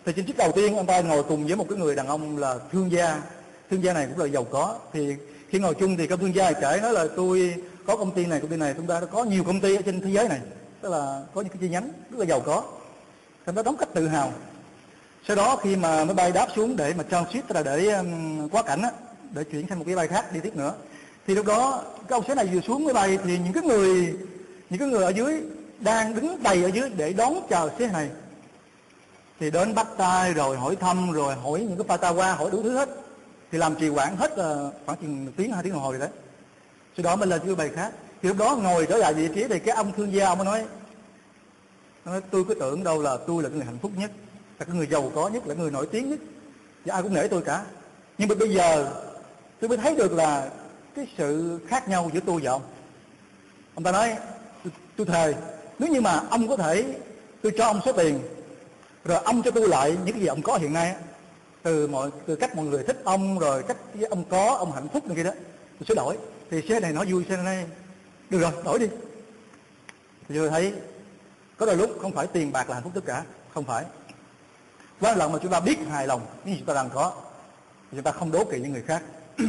Thì 0.06 0.14
trên 0.16 0.26
chiếc 0.26 0.38
đầu 0.38 0.52
tiên, 0.52 0.78
ông 0.78 0.86
ta 0.86 1.02
ngồi 1.02 1.24
cùng 1.24 1.48
với 1.48 1.56
một 1.56 1.66
cái 1.70 1.78
người 1.78 1.96
đàn 1.96 2.08
ông 2.08 2.38
là 2.38 2.56
thương 2.72 2.92
gia. 2.92 3.22
Thương 3.70 3.84
gia 3.84 3.94
này 3.94 4.08
cũng 4.10 4.20
là 4.20 4.26
giàu 4.26 4.44
có. 4.44 4.76
Thì 4.94 5.16
khi 5.54 5.60
ngồi 5.60 5.74
chung 5.74 5.98
thì 5.98 6.08
các 6.08 6.20
thương 6.20 6.36
gia 6.36 6.52
kể 6.52 6.80
nói 6.82 6.94
là 6.94 7.06
tôi 7.16 7.56
có 7.86 7.96
công 7.96 8.12
ty 8.12 8.26
này 8.26 8.40
công 8.40 8.50
ty 8.50 8.58
này 8.58 8.74
chúng 8.78 8.88
ta 8.88 9.02
có 9.12 9.24
nhiều 9.24 9.44
công 9.44 9.60
ty 9.60 9.76
ở 9.76 9.82
trên 9.82 10.02
thế 10.02 10.10
giới 10.10 10.28
này 10.28 10.40
tức 10.82 10.90
là 10.90 11.22
có 11.34 11.42
những 11.42 11.50
cái 11.50 11.58
chi 11.62 11.70
nhánh 11.70 11.90
rất 12.12 12.20
là 12.20 12.26
giàu 12.26 12.40
có. 12.40 12.64
Thì 13.46 13.54
nó 13.56 13.64
đóng 13.64 13.78
cách 13.78 13.90
tự 13.94 14.08
hào. 14.08 14.32
Sau 15.28 15.36
đó 15.36 15.56
khi 15.56 15.76
mà 15.76 16.06
máy 16.06 16.14
bay 16.14 16.32
đáp 16.32 16.48
xuống 16.56 16.76
để 16.76 16.94
mà 16.98 17.04
transit 17.12 17.48
tức 17.48 17.56
là 17.56 17.64
để 17.64 17.94
um, 17.94 18.50
quá 18.50 18.64
cảnh 18.64 18.82
á 18.82 18.92
để 19.32 19.44
chuyển 19.44 19.68
sang 19.70 19.80
một 19.80 19.86
cái 19.88 19.96
bay 19.96 20.08
khác 20.08 20.34
đi 20.34 20.40
tiếp 20.40 20.56
nữa 20.56 20.74
thì 21.28 21.36
lúc 21.36 21.46
đó 21.46 21.84
cái 22.08 22.18
ông 22.18 22.24
sếp 22.28 22.38
này 22.38 22.48
vừa 22.48 22.62
xuống 22.62 22.86
máy 22.86 22.94
bay 22.94 23.18
thì 23.24 23.38
những 23.38 23.54
cái 23.54 23.64
người 23.64 24.14
những 24.70 24.80
cái 24.80 24.88
người 24.88 25.04
ở 25.04 25.10
dưới 25.10 25.42
đang 25.80 26.16
đứng 26.16 26.44
đầy 26.44 26.64
ở 26.64 26.68
dưới 26.68 26.90
để 26.90 27.14
đón 27.14 27.34
chờ 27.50 27.70
xe 27.80 27.88
này 27.88 28.10
thì 29.40 29.52
đến 29.52 29.76
bắt 29.76 29.88
tay 29.98 30.34
rồi 30.34 30.58
hỏi 30.58 30.76
thăm 30.76 31.12
rồi 31.12 31.36
hỏi 31.36 31.60
những 31.60 31.84
cái 31.88 31.98
pha 31.98 32.12
qua 32.12 32.34
hỏi 32.34 32.52
đủ 32.52 32.64
thứ 32.64 32.78
hết 32.78 32.90
thì 33.54 33.60
làm 33.60 33.76
trì 33.76 33.90
quản 33.90 34.18
hết 34.18 34.32
ờ, 34.36 34.72
khoảng 34.86 34.98
chừng 34.98 35.28
tiếng 35.38 35.52
hai 35.52 35.64
tiếng 35.64 35.74
đồng 35.74 35.82
hồ 35.82 35.92
rồi 35.92 36.00
đấy. 36.00 36.10
Sau 36.98 37.04
đó 37.04 37.16
mình 37.16 37.30
lên 37.30 37.42
cái 37.46 37.56
bài 37.56 37.70
khác. 37.76 37.92
Thì 38.22 38.30
lúc 38.30 38.38
đó 38.38 38.56
ngồi 38.64 38.86
trở 38.86 38.98
lại 38.98 39.14
vị 39.14 39.30
trí 39.36 39.48
thì 39.48 39.60
cái 39.60 39.76
ông 39.76 39.92
thương 39.98 40.14
gia 40.14 40.28
ông 40.28 40.38
mới 40.38 40.46
nói 40.46 40.66
nói 42.06 42.22
tôi 42.32 42.44
cứ 42.48 42.54
tưởng 42.54 42.84
đâu 42.84 43.02
là 43.02 43.18
tôi 43.28 43.44
là 43.44 43.50
cái 43.50 43.56
người 43.56 43.66
hạnh 43.66 43.78
phúc 43.82 43.92
nhất 43.98 44.12
là 44.60 44.66
cái 44.66 44.76
người 44.76 44.88
giàu 44.88 45.12
có 45.16 45.30
nhất 45.30 45.48
là 45.48 45.56
người 45.56 45.72
nổi 45.72 45.88
tiếng 45.92 46.10
nhất 46.10 46.20
và 46.86 46.94
ai 46.94 47.04
cũng 47.04 47.14
nể 47.14 47.28
tôi 47.28 47.42
cả. 47.42 47.64
Nhưng 48.18 48.30
mà 48.30 48.36
bây 48.36 48.54
giờ 48.54 48.92
tôi 49.60 49.70
mới 49.70 49.78
thấy 49.78 49.96
được 49.96 50.12
là 50.14 50.50
cái 50.96 51.08
sự 51.18 51.60
khác 51.68 51.90
nhau 51.90 52.10
giữa 52.14 52.20
tôi 52.26 52.40
và 52.44 52.52
ông. 52.52 52.62
Ông 53.76 53.84
ta 53.84 53.92
nói 53.92 54.16
tôi, 54.64 54.74
tôi 54.96 55.06
thề 55.06 55.34
nếu 55.80 55.90
như 55.90 56.02
mà 56.02 56.22
ông 56.30 56.48
có 56.48 56.58
thể 56.58 56.86
tôi 57.42 57.52
cho 57.58 57.66
ông 57.66 57.80
số 57.86 57.92
tiền 57.92 58.20
rồi 59.06 59.20
ông 59.24 59.44
cho 59.44 59.52
tôi 59.52 59.68
lại 59.68 59.98
những 60.06 60.20
gì 60.20 60.26
ông 60.26 60.42
có 60.42 60.58
hiện 60.58 60.74
nay 60.74 60.96
từ 61.64 61.88
mọi, 61.88 62.10
từ 62.26 62.36
cách 62.36 62.56
mọi 62.56 62.66
người 62.66 62.84
thích 62.84 63.02
ông 63.04 63.40
rồi 63.40 63.64
cách 63.68 63.78
ông 64.10 64.24
có, 64.30 64.56
ông 64.56 64.72
hạnh 64.72 64.88
phúc 64.94 65.08
này 65.08 65.16
kia 65.16 65.24
đó 65.24 65.32
tôi 65.80 65.86
sẽ 65.88 65.96
đổi. 65.96 66.18
Thì 66.52 66.62
xe 66.70 66.80
này 66.80 66.94
nó 66.94 67.04
vui, 67.10 67.26
xe 67.30 67.38
này 67.38 67.66
được 68.30 68.40
rồi, 68.40 68.52
đổi 68.64 68.80
đi. 68.80 68.88
Thì 70.30 70.36
tôi 70.36 70.50
thấy 70.50 70.74
có 71.58 71.66
đôi 71.66 71.78
lúc 71.78 71.98
không 72.02 72.12
phải 72.12 72.28
tiền 72.28 72.52
bạc 72.52 72.70
là 72.70 72.76
hạnh 72.76 72.84
phúc 72.84 72.92
tất 72.96 73.06
cả, 73.06 73.24
không 73.54 73.64
phải. 73.64 73.86
Quan 75.00 75.20
trọng 75.20 75.32
mà 75.32 75.40
chúng 75.42 75.52
ta 75.52 75.60
biết 75.60 75.78
hài 75.90 76.08
lòng 76.08 76.22
những 76.46 76.54
gì 76.54 76.60
chúng 76.60 76.68
ta 76.68 76.74
đang 76.74 76.90
có, 76.90 77.14
thì 77.92 77.98
chúng 77.98 78.04
ta 78.04 78.12
không 78.12 78.32
đố 78.32 78.46
kỵ 78.46 78.60
những 78.60 78.72
người 78.72 78.84
khác. 78.88 79.04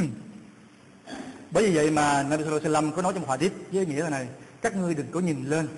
Bởi 1.51 1.67
vì 1.67 1.77
vậy 1.77 1.91
mà 1.91 2.23
Nabi 2.23 2.45
Sallallahu 2.45 2.65
Alaihi 2.65 2.69
Wasallam 2.69 2.93
có 2.97 3.03
nói 3.03 3.13
trong 3.13 3.23
một 3.23 3.29
hadith 3.31 3.53
với 3.73 3.87
nghĩa 3.87 4.03
là 4.03 4.11
này, 4.11 4.29
các 4.63 4.77
ngươi 4.77 4.95
đừng 4.95 5.07
có 5.11 5.21
nhìn 5.21 5.45
lên, 5.45 5.69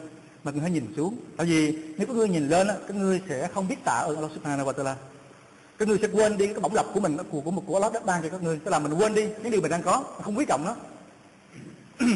mà 0.44 0.52
cũng 0.52 0.60
hãy 0.60 0.70
nhìn 0.70 0.92
xuống. 0.96 1.16
Tại 1.36 1.46
vì 1.46 1.78
nếu 1.96 2.06
các 2.06 2.16
ngươi 2.16 2.28
nhìn 2.28 2.48
lên 2.48 2.68
các 2.88 2.96
ngươi 2.96 3.22
sẽ 3.28 3.48
không 3.54 3.68
biết 3.68 3.76
tạ 3.84 3.92
ơn 3.92 4.16
Allah 4.16 4.30
Subhanahu 4.34 4.68
wa 4.68 4.72
Taala 4.72 4.96
các 5.78 5.88
ngươi 5.88 5.98
sẽ 6.02 6.08
quên 6.12 6.38
đi 6.38 6.46
cái 6.46 6.60
bổng 6.60 6.74
lộc 6.74 6.86
của 6.94 7.00
mình 7.00 7.16
của 7.30 7.40
của 7.40 7.50
một, 7.50 7.62
của 7.66 7.74
Allah 7.74 7.92
đất 7.92 8.06
ban 8.06 8.22
cho 8.22 8.28
các 8.28 8.42
ngươi. 8.42 8.58
Tức 8.64 8.70
là 8.70 8.78
mình 8.78 8.94
quên 8.94 9.14
đi 9.14 9.26
những 9.42 9.52
điều 9.52 9.60
mình 9.60 9.70
đang 9.70 9.82
có 9.82 10.04
không 10.22 10.38
quý 10.38 10.44
trọng 10.48 10.64
nó. 10.64 10.76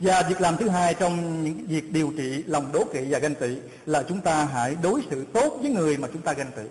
Và 0.00 0.22
việc 0.28 0.40
làm 0.40 0.56
thứ 0.56 0.68
hai 0.68 0.94
trong 0.94 1.44
những 1.44 1.66
việc 1.66 1.92
điều 1.92 2.12
trị 2.16 2.44
lòng 2.46 2.72
đố 2.72 2.84
kỵ 2.92 3.06
và 3.10 3.18
ganh 3.18 3.34
tị 3.34 3.56
là 3.86 4.02
chúng 4.02 4.20
ta 4.20 4.44
hãy 4.44 4.76
đối 4.82 5.02
xử 5.10 5.24
tốt 5.32 5.58
với 5.62 5.70
người 5.70 5.96
mà 5.96 6.08
chúng 6.12 6.22
ta 6.22 6.32
ganh 6.32 6.50
tị. 6.56 6.62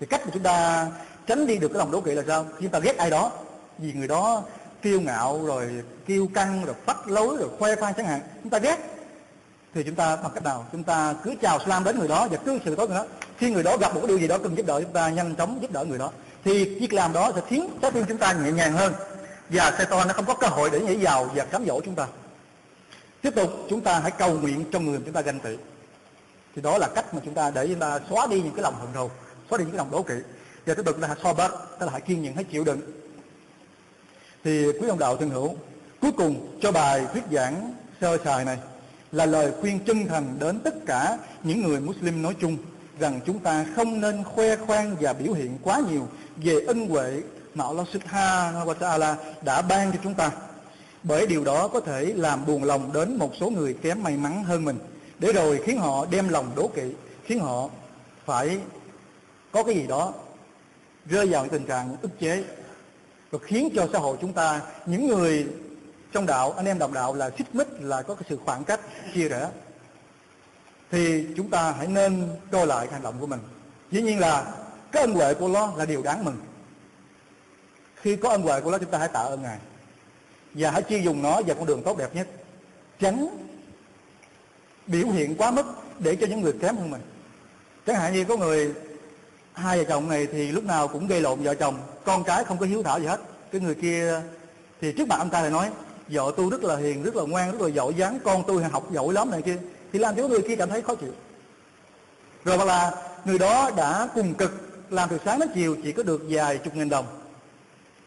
Thì 0.00 0.06
cách 0.06 0.20
mà 0.24 0.30
chúng 0.34 0.42
ta 0.42 0.86
tránh 1.26 1.46
đi 1.46 1.58
được 1.58 1.68
cái 1.68 1.78
lòng 1.78 1.90
đố 1.90 2.00
kỵ 2.00 2.12
là 2.12 2.22
sao? 2.26 2.44
Khi 2.44 2.62
chúng 2.62 2.70
ta 2.70 2.78
ghét 2.78 2.96
ai 2.96 3.10
đó 3.10 3.32
vì 3.78 3.92
người 3.92 4.08
đó 4.08 4.42
kiêu 4.82 5.00
ngạo 5.00 5.46
rồi 5.46 5.68
kiêu 6.06 6.28
căng 6.34 6.64
rồi 6.64 6.74
phách 6.86 7.08
lối 7.08 7.36
rồi 7.36 7.48
khoe 7.58 7.76
khoang 7.76 7.94
chẳng 7.96 8.06
hạn. 8.06 8.20
Chúng 8.42 8.50
ta 8.50 8.58
ghét 8.58 8.93
thì 9.74 9.82
chúng 9.82 9.94
ta 9.94 10.16
bằng 10.16 10.32
cách 10.34 10.44
nào? 10.44 10.66
Chúng 10.72 10.82
ta 10.82 11.14
cứ 11.24 11.34
chào 11.42 11.58
salam 11.58 11.84
đến 11.84 11.98
người 11.98 12.08
đó 12.08 12.28
và 12.30 12.36
cứ 12.44 12.58
sự 12.64 12.74
tốt 12.74 12.86
người 12.88 12.98
đó. 12.98 13.06
Khi 13.38 13.50
người 13.50 13.62
đó 13.62 13.76
gặp 13.76 13.94
một 13.94 14.00
cái 14.00 14.08
điều 14.08 14.18
gì 14.18 14.28
đó 14.28 14.38
cần 14.38 14.56
giúp 14.56 14.66
đỡ 14.66 14.80
chúng 14.80 14.92
ta, 14.92 15.08
nhanh 15.08 15.34
chóng 15.34 15.58
giúp 15.62 15.72
đỡ 15.72 15.84
người 15.84 15.98
đó. 15.98 16.10
Thì 16.44 16.78
việc 16.78 16.92
làm 16.92 17.12
đó 17.12 17.32
sẽ 17.34 17.40
khiến 17.48 17.68
trái 17.82 17.90
tim 17.90 18.04
chúng 18.08 18.18
ta 18.18 18.32
nhẹ 18.32 18.52
nhàng 18.52 18.72
hơn. 18.72 18.92
Và 19.48 19.70
Satan 19.78 20.08
nó 20.08 20.14
không 20.14 20.24
có 20.24 20.34
cơ 20.34 20.46
hội 20.46 20.70
để 20.72 20.80
nhảy 20.80 20.96
vào 20.96 21.30
và 21.34 21.44
cám 21.44 21.64
dỗ 21.66 21.80
chúng 21.80 21.94
ta. 21.94 22.06
Tiếp 23.22 23.30
tục, 23.34 23.50
chúng 23.70 23.80
ta 23.80 23.98
hãy 23.98 24.10
cầu 24.10 24.38
nguyện 24.38 24.64
trong 24.72 24.86
người 24.86 25.00
chúng 25.04 25.14
ta 25.14 25.20
ganh 25.20 25.40
tị. 25.40 25.56
Thì 26.56 26.62
đó 26.62 26.78
là 26.78 26.88
cách 26.94 27.14
mà 27.14 27.20
chúng 27.24 27.34
ta 27.34 27.50
để 27.50 27.66
chúng 27.66 27.78
ta 27.78 28.00
xóa 28.10 28.26
đi 28.26 28.42
những 28.42 28.54
cái 28.54 28.62
lòng 28.62 28.74
hận 28.80 28.92
thù, 28.94 29.10
xóa 29.50 29.58
đi 29.58 29.64
những 29.64 29.72
cái 29.72 29.78
lòng 29.78 29.90
đố 29.90 30.02
kỵ. 30.02 30.14
Và 30.66 30.74
tiếp 30.74 30.82
tục 30.86 30.98
là 31.00 31.08
hãy 31.08 31.16
so 31.22 31.34
bớt 31.34 31.78
tức 31.78 31.86
là 31.86 31.92
hãy 31.92 32.00
kiên 32.00 32.22
nhẫn, 32.22 32.34
hãy 32.34 32.44
chịu 32.44 32.64
đựng. 32.64 32.80
Thì 34.44 34.72
quý 34.72 34.88
ông 34.88 34.98
đạo 34.98 35.16
thân 35.16 35.30
hữu, 35.30 35.56
cuối 36.00 36.12
cùng 36.12 36.58
cho 36.62 36.72
bài 36.72 37.06
thuyết 37.12 37.24
giảng 37.32 37.74
sơ 38.00 38.18
sài 38.24 38.44
này 38.44 38.58
là 39.14 39.26
lời 39.26 39.52
khuyên 39.60 39.78
chân 39.86 40.06
thành 40.06 40.36
đến 40.38 40.60
tất 40.60 40.74
cả 40.86 41.18
những 41.42 41.62
người 41.62 41.80
Muslim 41.80 42.22
nói 42.22 42.34
chung 42.40 42.56
rằng 42.98 43.20
chúng 43.26 43.38
ta 43.38 43.66
không 43.76 44.00
nên 44.00 44.24
khoe 44.24 44.56
khoang 44.56 44.96
và 45.00 45.12
biểu 45.12 45.32
hiện 45.32 45.58
quá 45.62 45.80
nhiều 45.90 46.08
về 46.36 46.60
ân 46.66 46.88
huệ 46.88 47.22
mà 47.54 47.64
Allah 47.64 47.86
Subhanahu 47.92 48.66
wa 48.66 48.74
Ta'ala 48.74 49.14
đã 49.44 49.62
ban 49.62 49.92
cho 49.92 49.98
chúng 50.04 50.14
ta. 50.14 50.30
Bởi 51.02 51.26
điều 51.26 51.44
đó 51.44 51.68
có 51.68 51.80
thể 51.80 52.04
làm 52.16 52.46
buồn 52.46 52.64
lòng 52.64 52.92
đến 52.92 53.16
một 53.16 53.32
số 53.40 53.50
người 53.50 53.74
kém 53.82 54.02
may 54.02 54.16
mắn 54.16 54.44
hơn 54.44 54.64
mình. 54.64 54.78
Để 55.18 55.32
rồi 55.32 55.60
khiến 55.64 55.78
họ 55.78 56.06
đem 56.10 56.28
lòng 56.28 56.50
đố 56.56 56.68
kỵ, 56.68 56.92
khiến 57.24 57.38
họ 57.38 57.68
phải 58.24 58.58
có 59.52 59.62
cái 59.62 59.74
gì 59.74 59.86
đó 59.86 60.12
rơi 61.06 61.26
vào 61.26 61.48
tình 61.48 61.64
trạng 61.64 61.96
ức 62.02 62.20
chế 62.20 62.44
và 63.30 63.38
khiến 63.42 63.68
cho 63.74 63.88
xã 63.92 63.98
hội 63.98 64.16
chúng 64.20 64.32
ta, 64.32 64.60
những 64.86 65.06
người 65.06 65.46
trong 66.14 66.26
đạo, 66.26 66.52
anh 66.56 66.66
em 66.66 66.78
đồng 66.78 66.94
đạo 66.94 67.14
là 67.14 67.30
xích 67.38 67.54
mích, 67.54 67.68
là 67.80 68.02
có 68.02 68.14
cái 68.14 68.24
sự 68.28 68.38
khoảng 68.44 68.64
cách, 68.64 68.80
chia 69.14 69.28
rẽ. 69.28 69.48
Thì 70.90 71.26
chúng 71.36 71.50
ta 71.50 71.74
hãy 71.78 71.86
nên 71.86 72.28
coi 72.50 72.66
lại 72.66 72.88
hành 72.92 73.02
động 73.02 73.14
của 73.20 73.26
mình. 73.26 73.40
Dĩ 73.90 74.02
nhiên 74.02 74.18
là 74.18 74.52
cái 74.92 75.02
ân 75.02 75.12
huệ 75.12 75.34
của 75.34 75.48
nó 75.48 75.72
là 75.76 75.84
điều 75.84 76.02
đáng 76.02 76.24
mừng. 76.24 76.36
Khi 77.96 78.16
có 78.16 78.28
ân 78.28 78.42
huệ 78.42 78.60
của 78.60 78.70
nó, 78.70 78.78
chúng 78.78 78.90
ta 78.90 78.98
hãy 78.98 79.08
tạ 79.08 79.20
ơn 79.20 79.42
ngài. 79.42 79.58
Và 80.54 80.70
hãy 80.70 80.82
chi 80.82 81.00
dùng 81.02 81.22
nó 81.22 81.42
vào 81.46 81.56
con 81.56 81.66
đường 81.66 81.82
tốt 81.82 81.98
đẹp 81.98 82.14
nhất. 82.14 82.28
Tránh 83.00 83.28
biểu 84.86 85.06
hiện 85.06 85.36
quá 85.36 85.50
mức 85.50 85.66
để 85.98 86.16
cho 86.16 86.26
những 86.26 86.40
người 86.40 86.52
kém 86.60 86.76
hơn 86.76 86.90
mình. 86.90 87.02
Chẳng 87.86 87.96
hạn 87.96 88.12
như 88.12 88.24
có 88.24 88.36
người, 88.36 88.74
hai 89.52 89.78
vợ 89.78 89.84
chồng 89.88 90.08
này 90.08 90.26
thì 90.32 90.52
lúc 90.52 90.64
nào 90.64 90.88
cũng 90.88 91.06
gây 91.06 91.20
lộn 91.20 91.42
vợ 91.42 91.54
chồng. 91.54 91.78
Con 92.04 92.24
cái 92.24 92.44
không 92.44 92.58
có 92.58 92.66
hiếu 92.66 92.82
thảo 92.82 93.00
gì 93.00 93.06
hết. 93.06 93.20
Cái 93.52 93.60
người 93.60 93.74
kia 93.74 94.20
thì 94.80 94.92
trước 94.92 95.08
mặt 95.08 95.18
ông 95.18 95.30
ta 95.30 95.40
lại 95.40 95.50
nói 95.50 95.70
vợ 96.08 96.32
tôi 96.36 96.50
rất 96.50 96.64
là 96.64 96.76
hiền, 96.76 97.02
rất 97.02 97.16
là 97.16 97.22
ngoan, 97.22 97.52
rất 97.52 97.60
là 97.60 97.68
giỏi 97.68 97.94
dáng. 97.94 98.18
Con 98.24 98.44
tôi 98.46 98.64
học 98.64 98.92
giỏi 98.92 99.12
lắm 99.12 99.30
này 99.30 99.42
kia. 99.42 99.58
Thì 99.92 99.98
làm 99.98 100.16
cho 100.16 100.28
người 100.28 100.42
kia 100.48 100.56
cảm 100.56 100.68
thấy 100.68 100.82
khó 100.82 100.94
chịu. 100.94 101.12
Rồi 102.44 102.56
hoặc 102.56 102.64
là 102.64 102.92
người 103.24 103.38
đó 103.38 103.70
đã 103.76 104.08
cùng 104.14 104.34
cực, 104.34 104.52
làm 104.90 105.08
từ 105.08 105.18
sáng 105.24 105.38
đến 105.38 105.48
chiều, 105.54 105.76
chỉ 105.82 105.92
có 105.92 106.02
được 106.02 106.22
vài 106.28 106.58
chục 106.58 106.76
nghìn 106.76 106.88
đồng. 106.88 107.06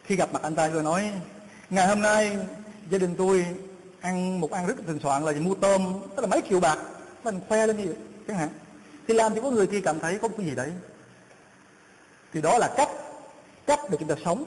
Khi 0.04 0.16
gặp 0.16 0.32
mặt 0.32 0.42
anh 0.42 0.54
ta 0.54 0.68
rồi 0.68 0.82
nói, 0.82 1.12
ngày 1.70 1.88
hôm 1.88 2.00
nay, 2.00 2.36
gia 2.90 2.98
đình 2.98 3.14
tôi 3.18 3.46
ăn 4.00 4.40
một 4.40 4.52
ăn 4.52 4.66
rất 4.66 4.74
thịnh 4.86 4.98
soạn 5.02 5.24
là 5.24 5.32
mua 5.32 5.54
tôm, 5.54 5.94
tức 6.16 6.22
là 6.22 6.26
mấy 6.26 6.42
triệu 6.48 6.60
bạc 6.60 6.78
mình 7.24 7.40
khoe 7.48 7.66
lên 7.66 7.76
như 7.76 7.84
vậy, 7.86 7.96
chẳng 8.28 8.36
hạn. 8.36 8.48
Thì 9.08 9.14
làm 9.14 9.34
cho 9.34 9.40
có 9.40 9.50
người 9.50 9.66
kia 9.66 9.80
cảm 9.80 10.00
thấy 10.00 10.18
có 10.18 10.28
cái 10.28 10.46
gì 10.46 10.54
đấy. 10.54 10.72
Thì 12.32 12.40
đó 12.40 12.58
là 12.58 12.74
cách 12.76 12.88
cách 13.66 13.80
để 13.90 13.96
chúng 14.00 14.08
ta 14.08 14.14
sống 14.24 14.44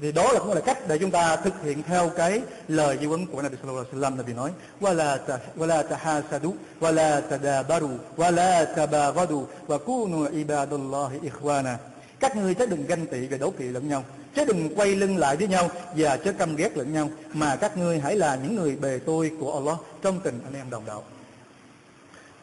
thì 0.00 0.12
đó 0.12 0.32
là 0.32 0.38
cũng 0.38 0.52
là 0.52 0.60
cách 0.60 0.88
để 0.88 0.98
chúng 0.98 1.10
ta 1.10 1.36
thực 1.36 1.62
hiện 1.62 1.82
theo 1.82 2.08
cái 2.08 2.42
lời 2.68 2.98
di 3.00 3.06
huấn 3.06 3.26
của 3.26 3.42
Nabi 3.42 3.56
sallallahu 3.62 3.86
alaihi 3.92 4.02
wasallam 4.02 4.26
bị 4.26 4.32
nói 4.32 4.50
wala 4.80 5.18
ta 5.18 5.38
wala 5.58 5.82
tahasadu 5.82 6.54
wala 6.80 7.20
tadabaru 7.20 7.90
wala 8.16 8.66
tabaghadu, 8.76 9.46
wa 9.68 9.78
kunu 9.78 10.28
ibadallahi 10.32 11.18
ikhwana. 11.22 11.76
Các 12.20 12.36
ngươi 12.36 12.54
chớ 12.54 12.66
đừng 12.66 12.86
ganh 12.86 13.06
tị 13.06 13.26
và 13.26 13.36
đấu 13.36 13.50
kỵ 13.50 13.64
lẫn 13.64 13.88
nhau, 13.88 14.04
chớ 14.34 14.44
đừng 14.44 14.74
quay 14.76 14.94
lưng 14.94 15.16
lại 15.16 15.36
với 15.36 15.48
nhau 15.48 15.68
và 15.96 16.16
chớ 16.16 16.32
căm 16.32 16.56
ghét 16.56 16.76
lẫn 16.76 16.92
nhau, 16.92 17.10
mà 17.32 17.56
các 17.56 17.76
ngươi 17.76 17.98
hãy 17.98 18.16
là 18.16 18.38
những 18.42 18.56
người 18.56 18.76
bề 18.76 18.98
tôi 19.06 19.30
của 19.40 19.54
Allah 19.54 19.76
trong 20.02 20.20
tình 20.20 20.40
anh 20.44 20.54
em 20.54 20.70
đồng 20.70 20.86
đạo. 20.86 21.04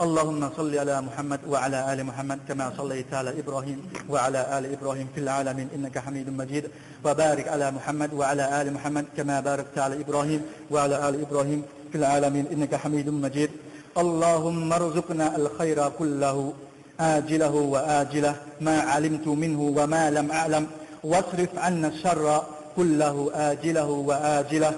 اللهم 0.05 0.49
صل 0.57 0.77
على 0.77 1.01
محمد 1.01 1.39
وعلى 1.49 1.93
آل 1.93 1.99
محمد 2.09 2.39
كما 2.47 2.65
صليت 2.77 3.13
على 3.13 3.29
إبراهيم 3.41 3.79
وعلى 4.09 4.41
آل 4.57 4.63
إبراهيم 4.75 5.07
في 5.15 5.19
العالمين 5.25 5.67
إنك 5.75 5.97
حميد 6.05 6.29
مجيد. 6.29 6.65
وبارك 7.05 7.47
على 7.47 7.71
محمد 7.71 8.13
وعلى 8.13 8.61
آل 8.61 8.73
محمد 8.73 9.05
كما 9.17 9.39
باركت 9.39 9.77
على 9.85 9.95
إبراهيم 10.01 10.41
وعلى 10.71 11.09
آل 11.09 11.21
إبراهيم 11.25 11.63
في 11.91 11.97
العالمين 11.97 12.45
إنك 12.53 12.75
حميد 12.75 13.09
مجيد. 13.09 13.49
اللهم 13.97 14.73
ارزقنا 14.73 15.35
الخير 15.35 15.89
كله 15.99 16.53
آجله 16.99 17.55
وآجله 17.73 18.35
ما 18.61 18.77
علمت 18.91 19.27
منه 19.27 19.61
وما 19.77 20.03
لم 20.17 20.31
أعلم. 20.31 20.67
واصرف 21.03 21.51
عنا 21.57 21.87
الشر 21.87 22.43
كله 22.77 23.31
آجله 23.33 23.89
وآجله 24.09 24.73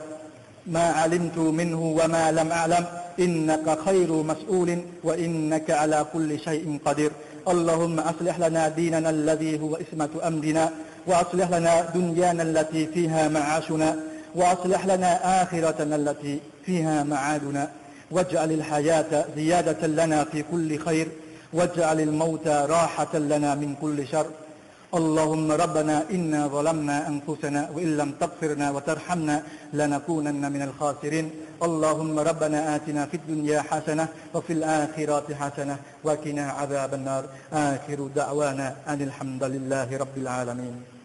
ما 0.68 0.86
علمت 1.00 1.38
منه 1.38 1.82
وما 2.00 2.32
لم 2.32 2.52
أعلم. 2.52 2.86
إنك 3.20 3.80
خير 3.86 4.12
مسؤول 4.12 4.78
وإنك 5.04 5.72
على 5.72 6.06
كل 6.14 6.40
شيء 6.40 6.80
قدير. 6.86 7.12
اللهم 7.48 8.00
أصلح 8.00 8.40
لنا 8.40 8.68
ديننا 8.68 9.10
الذي 9.10 9.60
هو 9.62 9.76
اسمة 9.76 10.10
أمرنا 10.28 10.70
وأصلح 11.08 11.50
لنا 11.50 11.90
دنيانا 11.96 12.44
التي 12.44 12.88
فيها 12.88 13.28
معاشنا 13.28 13.96
وأصلح 14.36 14.86
لنا 14.86 15.44
آخرتنا 15.44 15.96
التي 15.96 16.40
فيها 16.66 17.04
معادنا. 17.04 17.70
واجعل 18.12 18.52
الحياة 18.52 19.26
زيادة 19.36 19.88
لنا 19.88 20.24
في 20.24 20.44
كل 20.52 20.80
خير 20.80 21.08
واجعل 21.54 22.00
الموت 22.02 22.48
راحة 22.48 23.18
لنا 23.18 23.56
من 23.56 23.76
كل 23.82 24.08
شر. 24.08 24.26
اللهم 24.90 25.52
ربنا 25.52 26.10
إنا 26.12 26.48
ظلمنا 26.48 27.08
أنفسنا 27.08 27.70
وإن 27.74 27.98
لم 27.98 28.12
تغفرنا 28.12 28.72
وترحمنا 28.72 29.44
لنكونن 29.74 30.52
من 30.52 30.62
الخاسرين. 30.62 31.32
اللهم 31.64 32.20
ربنا 32.20 32.76
آتنا 32.76 33.06
في 33.06 33.18
الدنيا 33.18 33.62
حسنة 33.62 34.08
وفي 34.34 34.54
الآخرة 34.54 35.36
حسنة 35.36 35.78
وقنا 36.04 36.46
عذاب 36.52 36.94
النار. 36.94 37.24
آخر 37.54 38.10
دعوانا 38.16 38.76
أن 38.88 39.02
الحمد 39.02 39.44
لله 39.44 39.98
رب 39.98 40.18
العالمين. 40.18 40.99